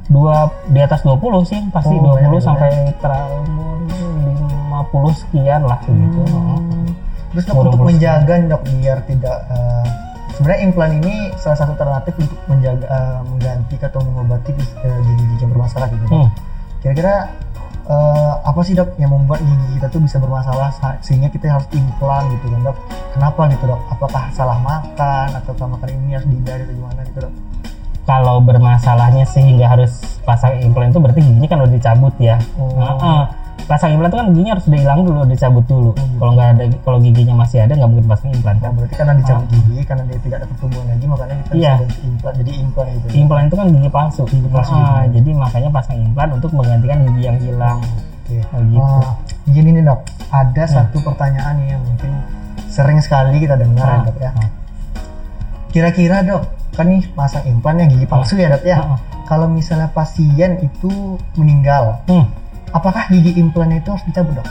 dua 0.07 0.36
di 0.67 0.79
atas 0.79 1.00
20 1.01 1.17
sih 1.45 1.62
pasti 1.69 1.93
Oh, 1.93 2.13
20 2.13 2.19
banyak 2.19 2.31
ya, 2.33 2.41
sampai 2.43 2.69
terumur 3.00 3.79
50 4.88 5.21
sekian 5.21 5.61
lah 5.63 5.79
gitu. 5.83 6.21
Hmm. 6.25 6.89
Terus 7.31 7.43
dok 7.45 7.57
untuk 7.63 7.81
menjaga 7.85 8.33
dok 8.43 8.61
biar 8.67 8.97
tidak 9.05 9.38
eh, 9.47 9.88
sebenarnya 10.33 10.61
implan 10.65 10.91
ini 11.00 11.13
salah 11.38 11.57
satu 11.57 11.71
alternatif 11.73 12.13
untuk 12.17 12.39
menjaga 12.47 12.85
eh, 12.85 13.19
mengganti 13.23 13.75
atau 13.77 14.00
mengobati 14.01 14.51
eh, 14.51 15.00
gigi-gigi 15.00 15.35
yang 15.39 15.51
bermasalah 15.51 15.88
gitu. 15.89 16.05
Hmm. 16.09 16.27
Kira-kira 16.81 17.15
eh, 17.88 18.33
apa 18.41 18.59
sih 18.61 18.73
dok 18.73 18.97
yang 18.97 19.11
membuat 19.11 19.39
gigi 19.39 19.79
kita 19.79 19.88
tuh 19.88 20.01
bisa 20.01 20.17
bermasalah 20.19 20.69
sa- 20.75 21.00
sehingga 21.00 21.29
kita 21.29 21.47
harus 21.47 21.67
implan 21.71 22.27
gitu 22.35 22.51
kan 22.51 22.61
dok? 22.67 22.77
Kenapa 23.11 23.41
gitu 23.47 23.63
dok? 23.63 23.81
Apakah 23.88 24.23
salah 24.31 24.59
makan 24.59 25.27
atau 25.35 25.51
makan 25.55 25.88
ini 25.88 26.15
harus 26.15 26.27
dihindari 26.27 26.63
atau 26.63 26.75
gimana 26.75 27.00
gitu 27.07 27.19
dok? 27.23 27.33
Kalau 28.01 28.41
bermasalahnya 28.41 29.23
sehingga 29.23 29.71
harus 29.71 30.19
pasang 30.25 30.57
implan 30.59 30.91
itu 30.91 31.00
berarti 31.00 31.21
giginya 31.21 31.47
kan 31.47 31.57
udah 31.63 31.71
dicabut 31.71 32.13
ya. 32.19 32.35
Oh. 32.59 32.75
Heeh. 32.75 33.23
Pasang 33.63 33.91
implan 33.91 34.08
itu 34.08 34.18
kan 34.18 34.27
giginya 34.30 34.51
harus 34.53 34.68
dihilang 34.68 35.00
dulu 35.01 35.22
dicabut 35.25 35.65
dulu 35.65 35.89
kalau 36.18 36.32
nggak 36.34 36.48
ada 36.51 36.63
kalau 36.82 36.98
giginya 37.00 37.36
masih 37.36 37.58
ada 37.62 37.74
nggak 37.74 37.89
mungkin 37.89 38.08
pasang 38.08 38.30
implan 38.32 38.56
Oh, 38.56 38.62
kan 38.62 38.72
berarti 38.75 38.96
karena 38.96 39.13
dicabut 39.15 39.48
gigi, 39.48 39.77
karena 39.82 40.03
dia 40.06 40.20
tidak 40.20 40.38
ada 40.38 40.48
pertumbuhan 40.48 40.86
lagi, 40.88 41.06
makanya 41.06 41.36
kita 41.41 41.53
Iya. 41.53 41.74
implan, 42.01 42.34
jadi 42.38 42.51
implan 42.60 42.86
gitu. 42.91 43.06
implan 43.15 43.41
itu 43.44 43.56
kan 43.56 43.68
gigi 43.68 43.89
palsu 43.89 44.24
palsu. 44.48 44.74
Ah, 44.74 45.03
jadi 45.06 45.30
makanya 45.32 45.70
pasang 45.70 45.98
implan 45.98 46.30
untuk 46.32 46.51
menggantikan 46.51 46.98
gigi 47.06 47.22
yang 47.24 47.38
hilang 47.38 47.80
Oke. 47.82 48.38
Oh, 48.48 48.60
gitu. 48.62 48.77
Hmm. 48.77 48.77
Wah, 48.77 49.12
gini 49.46 49.70
nih 49.72 49.84
dok, 49.84 50.00
ada 50.30 50.63
satu 50.65 50.98
pertanyaan 51.01 51.53
nih 51.58 51.68
yang 51.70 51.82
mungkin 51.82 52.12
sering 52.68 53.00
sekali 53.00 53.36
kita 53.38 53.56
dengar 53.56 53.84
ya 53.84 53.94
Ah, 53.94 54.01
dok 54.03 54.18
ya. 54.18 54.32
ah. 54.32 54.50
Kira-kira 55.68 56.20
dok, 56.22 56.44
kan 56.72 56.86
nih 56.88 57.03
pasang 57.12 57.44
implan 57.46 57.80
yang 57.80 57.89
gigi 57.89 58.03
palsu 58.06 58.36
ya 58.36 58.51
dok 58.51 58.63
ya. 58.63 58.77
Ah, 58.77 58.88
ah. 58.96 59.00
Kalau 59.24 59.48
misalnya 59.48 59.88
pasien 59.88 60.60
itu 60.60 60.91
meninggal, 61.34 62.03
hmm. 62.06 62.25
Apakah 62.72 63.08
gigi 63.12 63.38
implannya 63.38 63.80
itu 63.80 63.90
harus 63.92 64.04
dicabut 64.08 64.40
dok? 64.40 64.48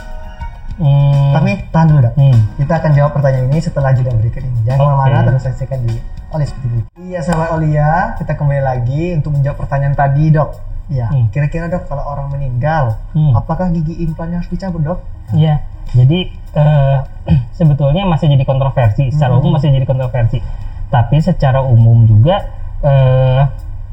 Hmm. 0.81 1.35
Tapi 1.35 1.49
tahan 1.69 1.87
dulu 1.93 1.99
dok. 2.09 2.13
Hmm. 2.17 2.39
Kita 2.57 2.73
akan 2.81 2.91
jawab 2.95 3.11
pertanyaan 3.13 3.45
ini 3.53 3.59
setelah 3.61 3.91
jeda 3.93 4.11
berikut 4.15 4.41
ini. 4.41 4.59
Jangan 4.65 4.79
ke 4.79 4.85
mana-mana, 4.87 5.17
terus 5.29 5.43
saksikan 5.45 5.79
di 5.85 5.95
Oleh 6.31 6.47
seperti 6.47 6.67
itu. 6.71 6.87
Iya 7.11 7.19
sahabat 7.27 7.59
Olia, 7.59 8.15
kita 8.15 8.39
kembali 8.39 8.63
lagi 8.63 9.11
untuk 9.19 9.35
menjawab 9.35 9.67
pertanyaan 9.67 9.99
tadi 9.99 10.31
dok. 10.31 10.55
Iya, 10.87 11.11
Hmm. 11.11 11.27
kira-kira 11.27 11.67
dok 11.67 11.91
kalau 11.91 12.07
orang 12.07 12.31
meninggal, 12.31 13.03
Hmm. 13.11 13.35
apakah 13.35 13.67
gigi 13.67 13.99
implannya 13.99 14.39
harus 14.39 14.47
dicabut 14.47 14.79
dok? 14.79 14.99
Iya, 15.35 15.59
jadi 15.91 16.31
eh, 16.55 16.97
sebetulnya 17.59 18.07
masih 18.07 18.31
jadi 18.31 18.47
kontroversi. 18.47 19.11
Secara 19.11 19.35
Hmm. 19.35 19.43
umum 19.43 19.59
masih 19.59 19.75
jadi 19.75 19.83
kontroversi. 19.83 20.39
Tapi 20.87 21.19
secara 21.19 21.59
umum 21.67 22.07
juga 22.07 22.47
eh, 22.81 23.43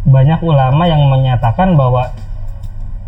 banyak 0.07 0.41
ulama 0.41 0.87
yang 0.87 1.03
menyatakan 1.11 1.75
bahwa 1.75 2.09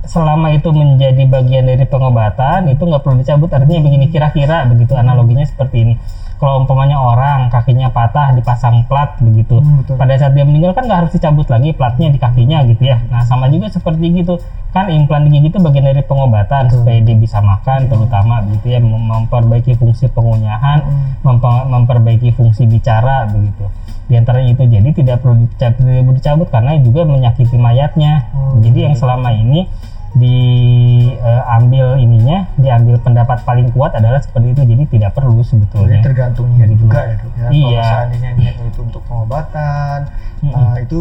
selama 0.04 0.52
itu 0.56 0.72
menjadi 0.72 1.24
bagian 1.28 1.68
dari 1.68 1.84
pengobatan 1.84 2.72
itu 2.72 2.82
nggak 2.82 3.02
perlu 3.04 3.20
dicabut. 3.20 3.50
Artinya 3.52 3.80
begini 3.84 4.06
kira-kira 4.08 4.64
begitu 4.66 4.96
analoginya 4.96 5.44
seperti 5.44 5.76
ini. 5.84 5.94
Kalau 6.40 6.64
umpamanya 6.64 6.96
orang 6.96 7.52
kakinya 7.52 7.92
patah 7.92 8.32
dipasang 8.32 8.88
plat 8.88 9.20
begitu. 9.20 9.60
Hmm, 9.60 9.84
betul. 9.84 10.00
Pada 10.00 10.16
saat 10.16 10.32
dia 10.32 10.48
meninggal 10.48 10.72
kan 10.72 10.88
nggak 10.88 10.98
harus 11.04 11.12
dicabut 11.12 11.44
lagi 11.52 11.76
platnya 11.76 12.08
di 12.08 12.16
kakinya 12.16 12.64
gitu 12.64 12.80
ya. 12.88 12.96
Nah 13.12 13.28
sama 13.28 13.52
juga 13.52 13.68
seperti 13.68 14.08
gitu 14.24 14.40
kan 14.72 14.88
implan 14.88 15.28
gigi 15.28 15.52
itu 15.52 15.58
bagian 15.60 15.92
dari 15.92 16.00
pengobatan 16.00 16.70
supaya 16.72 16.96
dia 17.02 17.16
bisa 17.18 17.42
makan 17.44 17.90
terutama 17.90 18.40
gitu 18.54 18.72
ya 18.72 18.80
mem- 18.80 19.04
memperbaiki 19.04 19.76
fungsi 19.76 20.08
pengunyahan, 20.08 20.80
Hmm. 20.80 21.20
mempe- 21.26 21.66
memperbaiki 21.68 22.32
fungsi 22.32 22.64
bicara 22.64 23.28
begitu. 23.28 23.68
Di 24.08 24.16
antaranya 24.16 24.56
itu 24.56 24.64
jadi 24.64 24.88
tidak 24.96 25.20
perlu 25.20 25.44
dicabut, 25.44 25.76
tidak 25.76 25.76
perlu 25.76 26.12
dicabut 26.16 26.48
karena 26.48 26.72
juga 26.80 27.04
menyakiti 27.04 27.56
mayatnya. 27.60 28.32
Hmm. 28.32 28.64
Jadi 28.64 28.78
yang 28.88 28.94
selama 28.96 29.28
ini 29.36 29.68
diambil 30.14 31.94
ininya, 32.02 32.50
diambil 32.58 32.98
pendapat 32.98 33.46
paling 33.46 33.70
kuat 33.70 33.94
adalah 33.94 34.18
seperti 34.18 34.54
itu. 34.58 34.62
Jadi 34.66 34.82
tidak 34.98 35.14
perlu 35.14 35.38
Jadi 35.38 35.48
sebetulnya. 35.48 36.00
tergantung 36.02 36.48
niat 36.54 36.70
juga 36.74 36.98
ya 37.06 37.16
ya. 37.38 37.48
Iya. 37.50 37.62
Kalau 37.62 37.82
seandainya 37.86 38.30
niatnya 38.34 38.66
itu 38.70 38.80
untuk 38.82 39.02
pengobatan, 39.06 39.98
Mm-mm. 40.42 40.54
uh, 40.54 40.76
itu 40.82 41.00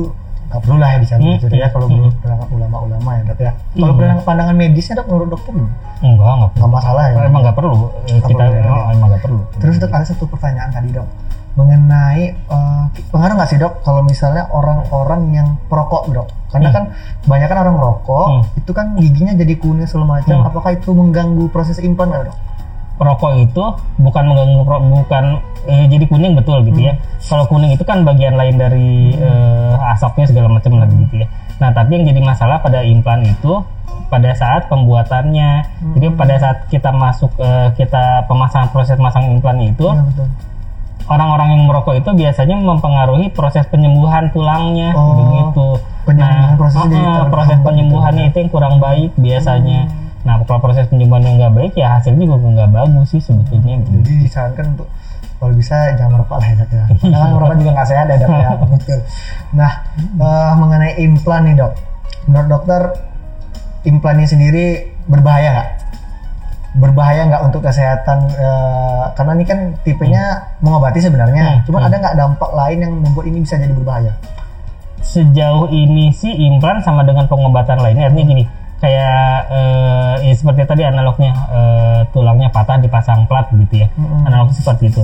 nggak 0.50 0.62
perlu 0.62 0.78
lah 0.78 0.90
ya 0.90 0.98
dicabut 0.98 1.26
Mm-mm. 1.26 1.42
gitu 1.42 1.56
ya. 1.56 1.68
Kalau 1.70 1.86
menurut 1.88 2.16
pandangan 2.18 2.48
ulama-ulama 2.50 3.10
ya 3.14 3.22
dok 3.24 3.40
ya. 3.40 3.52
Kalau 3.54 3.78
Iya. 3.80 3.94
pandangan, 3.94 4.18
pandangan 4.26 4.56
medisnya 4.56 4.94
dok 4.98 5.08
menurut 5.08 5.30
dokter? 5.30 5.54
Enggak, 5.54 5.70
enggak 6.02 6.50
perlu. 6.50 6.58
nggak 6.58 6.72
masalah 6.74 7.04
ya. 7.06 7.16
Emang 7.24 7.42
nggak 7.44 7.56
perlu. 7.56 7.76
Eh, 8.04 8.20
kita 8.20 8.34
perlu 8.36 8.52
ya, 8.52 8.62
emang, 8.62 8.78
ya. 8.80 8.94
emang 8.94 9.08
nggak 9.10 9.24
perlu. 9.24 9.40
Terus 9.56 9.76
dok 9.78 9.92
ada 9.92 10.06
satu 10.06 10.24
pertanyaan 10.26 10.70
tadi 10.70 10.90
dok 10.90 11.08
mengenai 11.52 12.22
uh, 12.48 12.84
pengaruh 13.12 13.36
nggak 13.36 13.50
sih 13.50 13.60
dok 13.60 13.84
kalau 13.84 14.00
misalnya 14.02 14.48
orang-orang 14.50 15.22
yang 15.34 15.48
perokok 15.68 16.08
dok? 16.10 16.28
Karena 16.50 16.70
Hmm. 16.70 16.76
kan 16.76 16.84
banyak 17.26 17.48
kan 17.48 17.58
orang 17.60 17.78
rokok 17.78 18.28
Hmm. 18.28 18.42
itu 18.56 18.72
kan 18.72 18.86
giginya 18.96 19.34
jadi 19.36 19.54
kuning 19.56 19.86
segala 19.86 20.18
macam. 20.18 20.34
Hmm. 20.36 20.48
Apakah 20.48 20.72
itu 20.72 20.90
mengganggu 20.90 21.46
proses 21.50 21.78
implan 21.78 22.10
nggak 22.10 22.26
dok? 22.26 22.38
Perokok 23.00 23.32
itu 23.40 23.64
bukan 23.98 24.24
mengganggu 24.28 24.62
bukan 24.68 25.26
eh, 25.66 25.88
jadi 25.88 26.04
kuning 26.06 26.36
betul 26.36 26.60
gitu 26.68 26.84
ya. 26.84 27.00
Kalau 27.24 27.48
kuning 27.48 27.72
itu 27.72 27.88
kan 27.88 28.04
bagian 28.04 28.36
lain 28.36 28.60
dari 28.60 29.16
eh, 29.16 29.74
asapnya 29.96 30.28
segala 30.28 30.52
macam 30.52 30.76
lagi 30.78 30.96
gitu 31.08 31.24
ya. 31.24 31.28
Nah, 31.60 31.72
tapi 31.72 31.96
yang 31.96 32.06
jadi 32.08 32.20
masalah 32.20 32.60
pada 32.60 32.84
implan 32.84 33.24
itu 33.24 33.64
pada 34.10 34.32
saat 34.36 34.68
pembuatannya. 34.68 35.52
Jadi 35.96 36.08
pada 36.16 36.36
saat 36.40 36.58
kita 36.68 36.92
masuk 36.92 37.32
eh, 37.40 37.72
kita 37.80 38.28
pemasangan 38.28 38.68
proses 38.70 39.00
masang 39.00 39.32
implan 39.32 39.64
itu 39.64 39.88
Iya 39.88 40.04
betul. 40.04 40.28
orang-orang 41.10 41.48
yang 41.58 41.64
merokok 41.66 41.96
itu 41.98 42.10
biasanya 42.14 42.56
mempengaruhi 42.60 43.34
proses 43.34 43.66
penyembuhan 43.66 44.30
tulangnya 44.30 44.94
Oh, 44.94 45.18
begitu. 45.18 45.68
penyembuhan 46.06 46.58
nah, 46.58 46.84
jadi 46.86 46.96
uh-uh, 46.96 47.02
terhambat 47.02 47.30
proses 47.32 47.58
gitu 47.58 47.66
penyembuhannya 47.66 48.24
ya. 48.26 48.30
itu 48.30 48.38
yang 48.44 48.52
kurang 48.52 48.76
baik 48.78 49.12
biasanya. 49.18 49.82
Nah, 50.30 50.38
kalau 50.46 50.62
proses 50.62 50.86
penyembuhan 50.94 51.26
yang 51.26 51.36
nggak 51.42 51.54
baik 51.58 51.74
ya 51.74 51.98
hasilnya 51.98 52.22
juga 52.30 52.38
nggak 52.38 52.70
bagus 52.70 53.18
sih 53.18 53.18
sebetulnya. 53.18 53.82
gitu. 53.82 53.90
Jadi 54.06 54.14
disarankan 54.30 54.66
untuk 54.78 54.88
kalau 55.42 55.54
bisa 55.58 55.98
jangan 55.98 56.22
merokok 56.22 56.38
lah 56.38 56.48
ya 56.54 56.56
dok 56.62 56.70
ya. 56.70 56.84
Karena 57.02 57.28
merokok 57.34 57.56
juga 57.58 57.72
nggak 57.74 57.90
sehat 57.90 58.06
ya 58.06 58.18
dok 58.22 58.30
ya. 58.38 58.50
Betul. 58.62 59.00
Nah 59.58 59.72
eh, 59.98 60.52
mengenai 60.54 60.94
implan 61.02 61.50
nih 61.50 61.56
dok, 61.58 61.74
menurut 62.30 62.48
dokter 62.54 62.82
implannya 63.90 64.28
sendiri 64.30 64.94
berbahaya 65.10 65.50
nggak? 65.50 65.70
Berbahaya 66.78 67.22
nggak 67.26 67.42
untuk 67.50 67.66
kesehatan? 67.66 68.30
eh, 68.30 69.04
karena 69.18 69.32
ini 69.34 69.46
kan 69.50 69.60
tipenya 69.82 70.54
mengobati 70.62 71.02
sebenarnya. 71.02 71.58
Hmm, 71.58 71.60
Cuma 71.66 71.82
hmm. 71.82 71.90
ada 71.90 71.96
nggak 72.06 72.16
dampak 72.22 72.52
lain 72.54 72.78
yang 72.86 72.94
membuat 73.02 73.26
ini 73.26 73.42
bisa 73.42 73.58
jadi 73.58 73.74
berbahaya? 73.74 74.14
Sejauh 75.02 75.74
ini 75.74 76.14
sih 76.14 76.30
implan 76.30 76.86
sama 76.86 77.02
dengan 77.02 77.26
pengobatan 77.26 77.82
lainnya 77.82 78.14
artinya 78.14 78.30
gini 78.30 78.59
kayak 78.80 79.52
eh, 79.52 80.14
ya 80.32 80.34
seperti 80.36 80.64
tadi 80.64 80.84
analognya 80.88 81.32
eh, 81.52 82.00
tulangnya 82.16 82.50
patah 82.50 82.80
dipasang 82.80 83.28
plat 83.28 83.52
gitu 83.52 83.86
ya. 83.86 83.88
Mm-mm. 83.96 84.28
Analog 84.28 84.56
seperti 84.56 84.92
itu. 84.92 85.04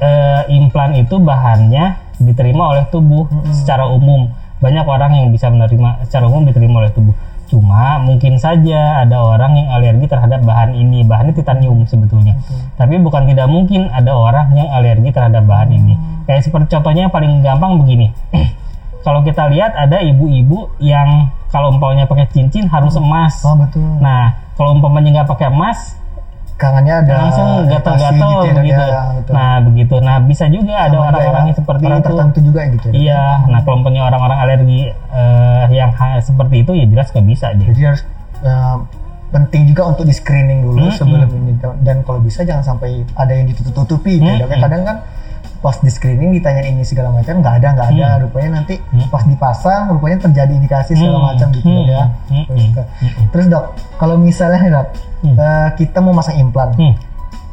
Eh, 0.00 0.42
implan 0.50 0.96
itu 0.98 1.20
bahannya 1.22 2.00
diterima 2.18 2.74
oleh 2.74 2.84
tubuh 2.88 3.28
secara 3.52 3.86
umum. 3.86 4.32
Banyak 4.58 4.84
orang 4.88 5.12
yang 5.20 5.28
bisa 5.30 5.52
menerima 5.52 6.08
secara 6.08 6.24
umum 6.26 6.48
diterima 6.48 6.80
oleh 6.80 6.92
tubuh. 6.92 7.14
Cuma 7.44 8.00
mungkin 8.00 8.40
saja 8.40 9.04
ada 9.04 9.20
orang 9.20 9.52
yang 9.54 9.68
alergi 9.68 10.08
terhadap 10.08 10.40
bahan 10.42 10.72
ini. 10.72 11.04
Bahannya 11.04 11.36
titanium 11.36 11.84
sebetulnya. 11.84 12.40
Tapi 12.80 12.96
bukan 12.98 13.28
tidak 13.28 13.46
mungkin 13.52 13.92
ada 13.92 14.16
orang 14.16 14.50
yang 14.56 14.72
alergi 14.72 15.12
terhadap 15.12 15.44
bahan 15.44 15.70
ini. 15.70 15.94
Kayak 16.24 16.48
seperti 16.48 16.72
contohnya 16.72 17.06
yang 17.06 17.14
paling 17.14 17.44
gampang 17.44 17.76
begini. 17.84 18.08
kalau 19.04 19.20
kita 19.20 19.52
lihat 19.52 19.76
ada 19.76 20.00
ibu-ibu 20.00 20.72
yang 20.80 21.28
kalau 21.52 21.70
umpamanya 21.70 22.08
pakai 22.08 22.26
cincin 22.32 22.66
harus 22.66 22.96
emas. 22.96 23.44
Oh 23.44 23.54
betul. 23.54 23.84
Nah, 24.00 24.34
kalau 24.56 24.74
umpamanya 24.74 25.22
nggak 25.22 25.28
pakai 25.30 25.52
emas, 25.52 26.00
Kangennya 26.54 27.02
ada 27.02 27.14
langsung 27.18 27.66
gatal-gatal 27.66 28.30
gitu 28.46 28.46
ya, 28.46 28.54
begitu. 28.62 28.84
ya, 28.86 29.02
betul. 29.18 29.32
Nah, 29.34 29.54
begitu. 29.58 29.94
Nah, 29.98 30.16
bisa 30.22 30.44
juga 30.46 30.74
ada 30.86 30.96
orang-orang 31.02 31.44
yang 31.50 31.58
seperti 31.58 31.82
orang 31.82 31.98
itu. 31.98 32.06
tertentu 32.06 32.38
juga 32.46 32.60
gitu 32.70 32.86
ya. 32.88 32.94
Iya, 32.94 33.24
nah 33.50 33.58
kalau 33.66 33.76
umpamanya 33.82 34.02
orang-orang 34.06 34.38
alergi 34.38 34.80
eh, 34.94 35.64
yang 35.74 35.90
seperti 36.22 36.62
itu 36.62 36.70
ya 36.78 36.86
jelas 36.86 37.10
nggak 37.10 37.26
bisa. 37.26 37.46
Jadi 37.58 37.80
harus 37.82 38.02
eh, 38.46 38.76
penting 39.34 39.62
juga 39.66 39.82
untuk 39.90 40.06
di 40.06 40.14
screening 40.14 40.62
dulu 40.62 40.86
Hmm, 40.86 40.94
sebelum 40.94 41.26
ini 41.26 41.58
dan 41.82 42.06
kalau 42.06 42.22
bisa 42.22 42.46
jangan 42.46 42.62
sampai 42.62 43.02
ada 43.18 43.32
yang 43.34 43.50
ditutup-tutupi 43.50 44.22
gitu. 44.22 44.30
Hmm, 44.30 44.38
ya. 44.38 44.46
Dok. 44.46 44.54
hmm. 44.54 44.62
Kadang 44.62 44.82
kan 44.86 44.96
pas 45.64 45.80
di 45.80 45.88
screening 45.88 46.28
ditanya 46.30 46.60
ini 46.62 46.84
segala 46.84 47.08
macam 47.08 47.40
nggak 47.40 47.54
ada 47.56 47.68
nggak 47.72 47.88
ada 47.88 48.06
rupanya 48.20 48.60
nanti 48.60 48.76
Hmm. 48.84 49.08
pas 49.08 49.24
dipasang 49.24 49.88
rupanya 49.88 50.20
terjadi 50.20 50.52
indikasi 50.52 50.92
segala 50.92 51.16
Hmm, 51.16 51.26
macam 51.26 51.46
gitu 51.50 51.64
hmm, 51.64 51.88
ya. 51.88 52.02
hmm, 52.28 52.44
Terus, 52.44 52.60
hmm, 52.60 52.74
Dok. 52.76 52.86
Terus 53.32 53.46
dok 53.48 53.64
kalau 53.96 54.16
misalnya 54.16 54.60
dok 54.70 54.88
Hmm. 55.18 55.34
eh, 55.34 55.68
kita 55.74 55.98
mau 55.98 56.12
masang 56.12 56.36
implan 56.36 56.68
Hmm. 56.70 56.92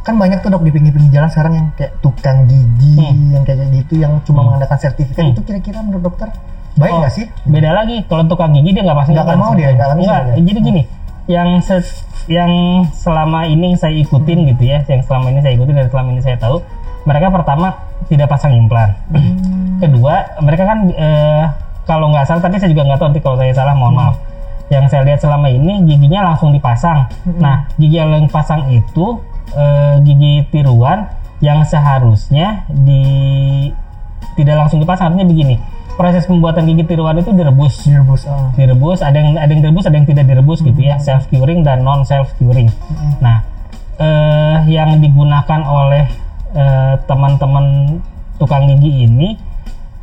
kan 0.01 0.13
banyak 0.13 0.41
tuh 0.41 0.49
dok 0.49 0.59
di 0.59 0.69
pinggir-pinggir 0.69 1.13
jalan 1.13 1.29
sekarang 1.29 1.53
yang 1.55 1.67
kayak 1.71 1.95
tukang 1.99 2.43
gigi 2.45 2.99
Hmm. 2.99 3.31
yang 3.31 3.43
kayak 3.43 3.71
gitu 3.71 3.93
yang 3.97 4.19
cuma 4.21 4.43
mengandalkan 4.43 4.75
sertifikat 4.77 5.23
Hmm. 5.23 5.31
itu 5.31 5.41
kira-kira 5.41 5.79
menurut 5.79 6.03
dokter 6.05 6.27
baik 6.73 6.91
Oh, 6.91 6.99
nggak 6.99 7.13
sih? 7.13 7.25
Beda 7.45 7.71
lagi 7.71 8.03
kalau 8.05 8.25
tukang 8.25 8.51
gigi 8.51 8.71
dia 8.71 8.81
nggak 8.81 8.97
pasang 8.97 9.13
Nggak 9.13 9.37
mau 9.37 9.51
dia, 9.53 9.71
nggak 9.71 9.87
Nggak. 9.93 10.21
Jadi 10.37 10.59
gini, 10.61 10.81
yang 11.27 11.59
se- 11.59 12.03
yang 12.27 12.51
selama 12.91 13.43
ini 13.45 13.73
saya 13.73 13.93
ikutin 13.93 14.35
Hmm. 14.37 14.49
gitu 14.51 14.63
ya, 14.67 14.79
yang 14.83 14.99
selama 15.01 15.29
ini 15.29 15.39
saya 15.39 15.53
ikutin 15.53 15.75
dan 15.75 15.87
selama 15.87 16.09
ini 16.11 16.21
saya 16.21 16.37
tahu, 16.37 16.59
mereka 17.07 17.27
pertama 17.33 17.73
tidak 18.07 18.27
pasang 18.29 18.53
implan. 18.53 18.93
Hmm. 19.09 19.79
Kedua, 19.81 20.37
mereka 20.41 20.63
kan 20.67 20.79
eh, 20.93 21.45
kalau 21.89 22.13
nggak 22.13 22.25
salah, 22.29 22.41
tapi 22.43 22.61
saya 22.61 22.69
juga 22.69 22.85
nggak 22.85 22.99
tahu 23.01 23.07
nanti 23.09 23.21
kalau 23.23 23.37
saya 23.41 23.53
salah, 23.53 23.73
mohon 23.73 23.97
maaf. 23.97 24.15
Yang 24.71 24.85
saya 24.93 25.01
lihat 25.03 25.19
selama 25.19 25.51
ini 25.51 25.83
giginya 25.83 26.31
langsung 26.31 26.55
dipasang. 26.55 27.09
Nah, 27.41 27.67
gigi 27.75 27.99
yang 27.99 28.13
dipasang 28.23 28.71
itu 28.71 29.19
eh, 29.57 29.95
gigi 30.05 30.47
tiruan 30.53 31.09
yang 31.41 31.65
seharusnya 31.65 32.63
di 32.69 33.03
tidak 34.37 34.65
langsung 34.65 34.79
dipasang. 34.79 35.11
Artinya 35.11 35.27
begini, 35.27 35.55
proses 36.01 36.23
pembuatan 36.25 36.65
gigi 36.65 36.83
tiruan 36.87 37.17
itu 37.19 37.29
direbus 37.29 37.85
Direbus. 37.85 38.25
ah. 38.25 38.49
direbus 38.55 38.99
ada 39.03 39.17
yang 39.21 39.37
ada 39.37 39.51
yang 39.51 39.61
direbus 39.61 39.85
ada 39.85 39.95
yang 40.01 40.07
tidak 40.07 40.25
direbus 40.25 40.59
gitu 40.63 40.79
ya 40.81 40.95
self 40.97 41.27
curing 41.27 41.61
dan 41.61 41.83
non 41.83 42.01
self 42.07 42.31
curing 42.39 42.71
nah 43.19 43.43
eh, 44.01 44.57
yang 44.71 44.97
digunakan 44.97 45.61
oleh 45.61 46.09
eh, 46.55 46.93
teman-teman 47.05 47.97
tukang 48.39 48.65
gigi 48.67 49.05
ini 49.05 49.37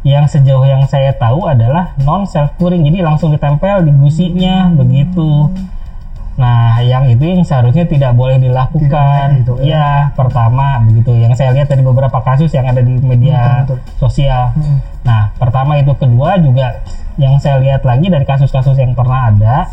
yang 0.06 0.30
sejauh 0.30 0.62
yang 0.62 0.86
saya 0.86 1.10
tahu 1.18 1.50
adalah 1.50 1.98
non 2.06 2.22
self 2.22 2.54
curing 2.54 2.86
jadi 2.86 3.02
langsung 3.02 3.34
ditempel 3.34 3.82
di 3.82 3.92
gusinya 3.92 4.70
begitu 4.70 5.50
Nah, 6.38 6.78
yang 6.86 7.10
itu 7.10 7.26
yang 7.26 7.42
seharusnya 7.42 7.82
tidak 7.90 8.14
boleh 8.14 8.38
dilakukan. 8.38 9.42
Tidak, 9.42 9.42
gitu, 9.42 9.52
Iya, 9.58 10.14
pertama 10.14 10.78
begitu. 10.86 11.10
Yang 11.18 11.34
saya 11.34 11.50
lihat 11.50 11.66
dari 11.66 11.82
beberapa 11.82 12.22
kasus 12.22 12.54
yang 12.54 12.70
ada 12.70 12.78
di 12.78 12.94
media 13.02 13.66
Betul, 13.66 13.82
betul. 13.82 13.98
sosial. 13.98 14.54
Hmm. 14.54 14.78
Nah, 15.02 15.34
pertama 15.34 15.82
itu, 15.82 15.90
kedua 15.98 16.38
juga 16.38 16.78
yang 17.18 17.42
saya 17.42 17.58
lihat 17.58 17.82
lagi 17.82 18.06
dari 18.06 18.22
kasus-kasus 18.22 18.78
yang 18.78 18.94
pernah 18.94 19.34
ada 19.34 19.66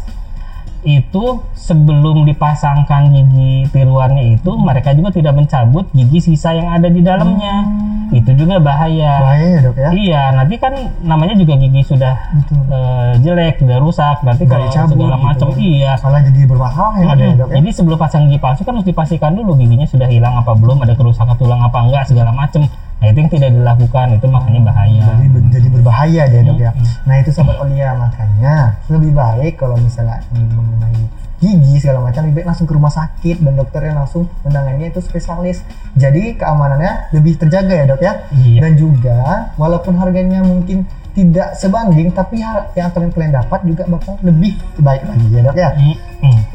itu 0.85 1.41
sebelum 1.57 2.29
dipasangkan 2.29 3.09
gigi 3.09 3.65
tiruannya 3.73 4.37
itu 4.37 4.53
mereka 4.53 4.93
juga 4.93 5.09
tidak 5.09 5.33
mencabut 5.33 5.89
gigi 5.91 6.21
sisa 6.21 6.53
yang 6.53 6.69
ada 6.69 6.87
di 6.87 7.01
dalamnya. 7.01 7.65
Itu 8.13 8.37
juga 8.37 8.61
bahaya. 8.61 9.17
Bahaya 9.17 9.47
ya 9.49 9.59
dok 9.65 9.75
ya. 9.81 9.89
Iya, 9.89 10.21
nanti 10.37 10.55
kan 10.61 10.73
namanya 11.01 11.33
juga 11.33 11.57
gigi 11.57 11.81
sudah 11.81 12.13
Betul. 12.37 12.61
eh, 12.69 13.11
jelek, 13.25 13.55
sudah 13.65 13.77
rusak, 13.81 14.15
berarti 14.21 14.43
Nggak 14.45 14.53
kalau 14.53 14.65
dicabut 14.69 14.93
segala 14.93 15.15
gitu. 15.17 15.25
macam 15.25 15.47
iya. 15.57 15.91
Malah 15.97 16.21
jadi 16.21 16.39
bermasalah 16.45 16.95
yang 17.01 17.09
ada 17.09 17.23
ya 17.25 17.33
dok 17.33 17.49
ya. 17.49 17.55
Jadi 17.57 17.69
sebelum 17.73 17.97
pasang 17.97 18.21
gigi 18.29 18.37
palsu 18.37 18.61
kan 18.61 18.73
harus 18.77 18.85
dipastikan 18.85 19.33
dulu 19.33 19.57
giginya 19.57 19.89
sudah 19.89 20.05
hilang 20.05 20.37
apa 20.37 20.53
belum, 20.53 20.77
ada 20.85 20.93
kerusakan 20.93 21.33
tulang 21.35 21.65
apa 21.65 21.77
enggak 21.81 22.05
segala 22.05 22.29
macam. 22.29 22.69
Nah 23.05 23.13
itu 23.13 23.21
yang 23.21 23.31
tidak 23.37 23.51
dilakukan 23.53 24.07
itu 24.17 24.25
makanya 24.25 24.61
bahaya. 24.65 25.05
Jadi, 25.13 25.25
ber- 25.29 25.49
jadi 25.53 25.67
berbahaya 25.69 26.21
deh 26.25 26.41
dok 26.41 26.57
ya. 26.57 26.71
Nah 27.05 27.15
itu 27.21 27.29
sahabat 27.29 27.61
Olia 27.61 27.93
makanya 27.93 28.81
lebih 28.89 29.13
baik 29.13 29.61
kalau 29.61 29.77
misalnya 29.77 30.25
ini 30.33 30.49
mengenai 30.49 31.05
gigi 31.37 31.77
segala 31.77 32.01
macam 32.01 32.25
lebih 32.25 32.41
baik 32.41 32.47
langsung 32.49 32.65
ke 32.65 32.73
rumah 32.73 32.89
sakit 32.89 33.45
dan 33.45 33.53
dokternya 33.53 33.93
langsung 33.93 34.25
menangannya 34.41 34.89
itu 34.89 35.05
spesialis. 35.05 35.61
Jadi 35.93 36.33
keamanannya 36.33 37.13
lebih 37.13 37.37
terjaga 37.37 37.73
ya 37.77 37.85
dok 37.85 38.01
ya. 38.01 38.25
Iya. 38.33 38.59
Dan 38.65 38.71
juga 38.73 39.53
walaupun 39.61 40.01
harganya 40.01 40.41
mungkin 40.41 40.89
tidak 41.13 41.53
sebanding 41.61 42.09
tapi 42.09 42.41
hal 42.41 42.73
yang 42.73 42.89
akan 42.89 43.13
kalian 43.13 43.37
dapat 43.37 43.61
juga 43.69 43.85
bakal 43.85 44.17
lebih 44.25 44.57
baik 44.81 45.05
lagi 45.05 45.27
ya 45.29 45.41
dok 45.45 45.55
ya. 45.61 45.69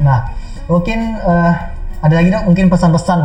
Nah, 0.02 0.18
mungkin 0.66 0.98
eh, 1.14 1.52
ada 2.02 2.14
lagi 2.18 2.28
dok, 2.34 2.44
mungkin 2.50 2.66
pesan-pesan 2.66 3.20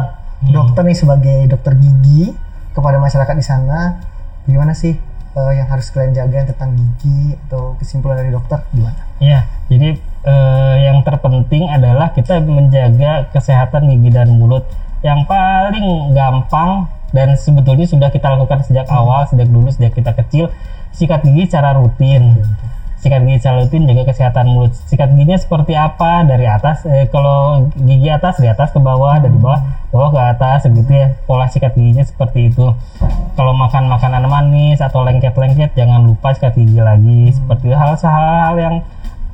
dokter 0.53 0.86
nih 0.86 0.94
sebagai 0.94 1.38
dokter 1.50 1.74
gigi 1.74 2.44
kepada 2.75 3.00
masyarakat 3.00 3.36
di 3.39 3.46
sana, 3.46 4.03
gimana 4.44 4.75
sih 4.75 4.94
eh, 5.36 5.53
yang 5.55 5.67
harus 5.72 5.88
kalian 5.89 6.12
jaga 6.12 6.51
tentang 6.51 6.75
gigi 6.75 7.39
atau 7.48 7.79
kesimpulan 7.79 8.20
dari 8.20 8.36
dokter 8.36 8.60
gimana? 8.75 9.00
Iya, 9.24 9.48
jadi 9.72 9.96
eh, 10.27 10.75
yang 10.91 11.00
terpenting 11.08 11.72
adalah 11.72 12.12
kita 12.12 12.44
menjaga 12.44 13.32
kesehatan 13.32 13.88
gigi 13.96 14.12
dan 14.12 14.36
mulut. 14.36 14.67
Yang 15.00 15.24
paling 15.29 16.17
gampang 16.17 16.91
dan 17.15 17.39
sebetulnya 17.39 17.88
sudah 17.88 18.10
kita 18.12 18.27
lakukan 18.36 18.67
sejak 18.67 18.91
awal, 18.91 19.24
sejak 19.32 19.48
dulu, 19.48 19.72
sejak 19.72 19.96
kita 19.96 20.12
kecil, 20.12 20.51
sikat 20.91 21.24
gigi 21.24 21.48
secara 21.48 21.77
rutin. 21.79 22.44
Sikat 23.05 23.21
gigi 23.21 23.38
secara 23.38 23.62
rutin, 23.62 23.85
jaga 23.85 24.09
kesehatan 24.09 24.50
mulut. 24.50 24.74
Sikat 24.74 25.13
giginya 25.13 25.38
seperti 25.38 25.77
apa? 25.77 26.25
Dari 26.25 26.50
atas, 26.50 26.89
eh, 26.89 27.05
kalau 27.13 27.69
gigi 27.77 28.09
atas 28.09 28.41
dari 28.41 28.50
atas 28.50 28.74
ke 28.74 28.81
bawah, 28.81 29.21
dari 29.21 29.38
bawah 29.38 29.62
bawah 29.93 30.09
ke 30.09 30.21
atas, 30.33 30.65
begitu 30.65 31.05
ya. 31.05 31.13
Pola 31.29 31.45
sikat 31.45 31.77
giginya 31.77 32.01
seperti 32.01 32.50
itu. 32.50 32.65
Kalau 33.38 33.53
makan 33.53 33.93
makanan 33.93 34.25
manis 34.25 34.81
atau 34.81 35.05
lengket-lengket, 35.05 35.77
jangan 35.77 36.01
lupa 36.01 36.33
sikat 36.33 36.57
gigi 36.57 36.81
lagi. 36.81 37.29
Seperti 37.29 37.77
hal-hal 37.77 38.57
yang 38.57 38.81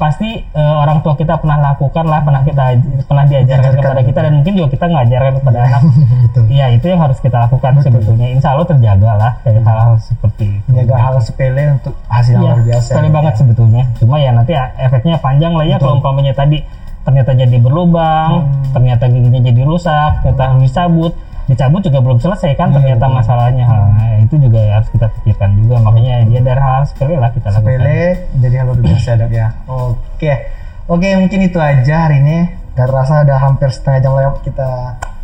pasti 0.01 0.25
eh, 0.41 0.73
orang 0.73 0.99
tua 0.99 1.13
kita 1.13 1.37
pernah 1.37 1.61
lakukan 1.63 2.01
lah, 2.03 2.19
pernah 2.19 2.41
kita 2.41 2.63
pernah 3.05 3.23
diajarkan 3.23 3.45
Diajarkan. 3.69 3.85
kepada 3.85 4.01
kita 4.01 4.19
dan 4.19 4.31
mungkin 4.33 4.53
juga 4.55 4.67
kita 4.71 4.85
ngajarkan 4.87 5.33
kepada 5.37 5.59
anak. 5.69 5.81
Betul. 6.25 6.43
Iya 6.49 6.65
itu 6.73 6.85
yang 6.87 6.99
harus 6.99 7.17
kita 7.17 7.37
lakukan 7.39 7.71
sebetulnya. 7.79 8.27
Insya 8.27 8.49
Allah 8.51 8.65
terjaga 8.65 9.11
lah 9.13 9.31
dari 9.39 9.59
hal-hal 9.59 9.93
seperti 9.97 10.45
itu. 10.57 10.67
Menjaga 10.67 10.95
hal 10.97 11.15
sepele 11.19 11.63
untuk 11.71 11.93
hasil 12.07 12.33
yang 12.33 12.41
Iya, 12.41 12.49
luar 12.49 12.61
biasa. 12.65 12.87
sekali 12.89 13.07
ya. 13.07 13.13
banget 13.13 13.33
sebetulnya. 13.37 13.83
Cuma 13.95 14.15
ya 14.17 14.31
nanti 14.31 14.51
efeknya 14.57 15.15
panjang 15.17 15.53
lah 15.53 15.63
ya 15.63 15.77
kalau 15.77 15.93
umpamanya 15.95 16.33
tadi 16.33 16.57
ternyata 17.01 17.31
jadi 17.33 17.57
berlubang, 17.57 18.29
Hmm. 18.41 18.73
ternyata 18.73 19.05
giginya 19.05 19.41
jadi 19.43 19.61
rusak, 19.61 20.21
ternyata 20.21 20.43
harus 20.47 20.61
dicabut. 20.65 21.13
Dicabut 21.49 21.81
juga 21.81 21.99
belum 21.99 22.19
selesai 22.21 22.53
kan 22.55 22.73
ternyata 22.73 23.05
masalahnya. 23.09 23.65
Nah, 23.65 24.17
itu 24.21 24.35
juga 24.37 24.61
harus 24.77 24.89
kita 24.93 25.07
pikirkan 25.19 25.57
juga. 25.61 25.81
Makanya 25.81 26.25
dia 26.29 26.39
dari 26.41 26.61
hal 26.61 26.83
sepele 26.87 27.17
lah 27.17 27.31
kita 27.33 27.49
lakukan. 27.49 27.81
Sepele 27.81 27.99
jadi 28.39 28.55
hal 28.61 28.65
luar 28.71 28.79
biasa 28.79 29.09
dok 29.19 29.31
ya. 29.31 29.47
Oke, 29.67 30.33
oke 30.87 31.07
mungkin 31.17 31.39
itu 31.43 31.57
aja 31.57 31.95
hari 32.07 32.21
ini. 32.23 32.37
Gak 32.71 32.87
terasa 32.87 33.27
udah 33.27 33.37
hampir 33.41 33.67
setengah 33.67 33.99
jam 33.99 34.13
lewat 34.15 34.47
kita 34.47 34.69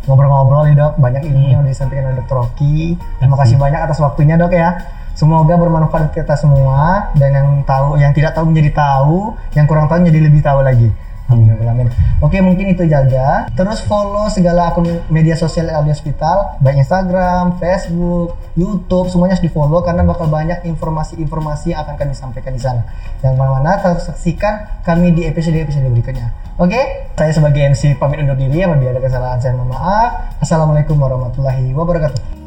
ngobrol-ngobrol 0.04 0.68
nih 0.68 0.76
dok. 0.76 0.92
Banyak 1.00 1.22
ilmu 1.24 1.46
yang 1.48 1.62
disampaikan 1.64 2.12
oleh 2.12 2.20
dokter 2.20 2.36
Rocky. 2.36 2.98
Terima 3.22 3.36
kasih 3.40 3.56
banyak 3.56 3.80
atas 3.88 3.98
waktunya 4.04 4.36
dok 4.36 4.52
ya. 4.52 4.76
Semoga 5.18 5.58
bermanfaat 5.58 6.14
kita 6.14 6.38
semua 6.38 7.10
dan 7.18 7.34
yang 7.34 7.48
tahu, 7.66 7.98
yang 7.98 8.14
tidak 8.14 8.38
tahu 8.38 8.54
menjadi 8.54 8.70
tahu, 8.70 9.34
yang 9.58 9.66
kurang 9.66 9.90
tahu 9.90 10.06
menjadi 10.06 10.30
lebih 10.30 10.46
tahu 10.46 10.62
lagi. 10.62 10.94
Amin. 11.28 11.88
Oke 12.24 12.40
mungkin 12.40 12.72
itu 12.72 12.82
aja. 12.88 13.46
Terus 13.52 13.84
follow 13.84 14.26
segala 14.32 14.72
akun 14.72 14.88
media 15.12 15.36
sosial 15.36 15.68
Aldi 15.68 15.92
Hospital, 15.92 16.58
baik 16.64 16.80
Instagram, 16.82 17.60
Facebook, 17.60 18.40
YouTube, 18.56 19.12
semuanya 19.12 19.36
harus 19.36 19.44
di 19.44 19.52
follow 19.52 19.84
karena 19.84 20.02
bakal 20.02 20.26
banyak 20.26 20.64
informasi-informasi 20.66 21.76
yang 21.76 21.84
akan 21.84 21.94
kami 22.00 22.16
sampaikan 22.16 22.56
di 22.56 22.62
sana. 22.64 22.82
Yang 23.20 23.34
mana-mana 23.36 23.76
harus 23.78 24.08
saksikan 24.08 24.82
kami 24.82 25.12
di 25.12 25.28
episode-episode 25.28 25.86
berikutnya. 25.92 26.32
Oke, 26.58 27.12
saya 27.14 27.30
sebagai 27.30 27.62
MC 27.70 27.94
pamit 28.00 28.18
undur 28.18 28.34
diri. 28.34 28.64
Apabila 28.64 28.90
ada 28.90 29.02
kesalahan 29.04 29.38
saya 29.38 29.54
mohon 29.54 29.76
maaf. 29.76 30.40
Assalamualaikum 30.42 30.98
warahmatullahi 30.98 31.70
wabarakatuh. 31.76 32.37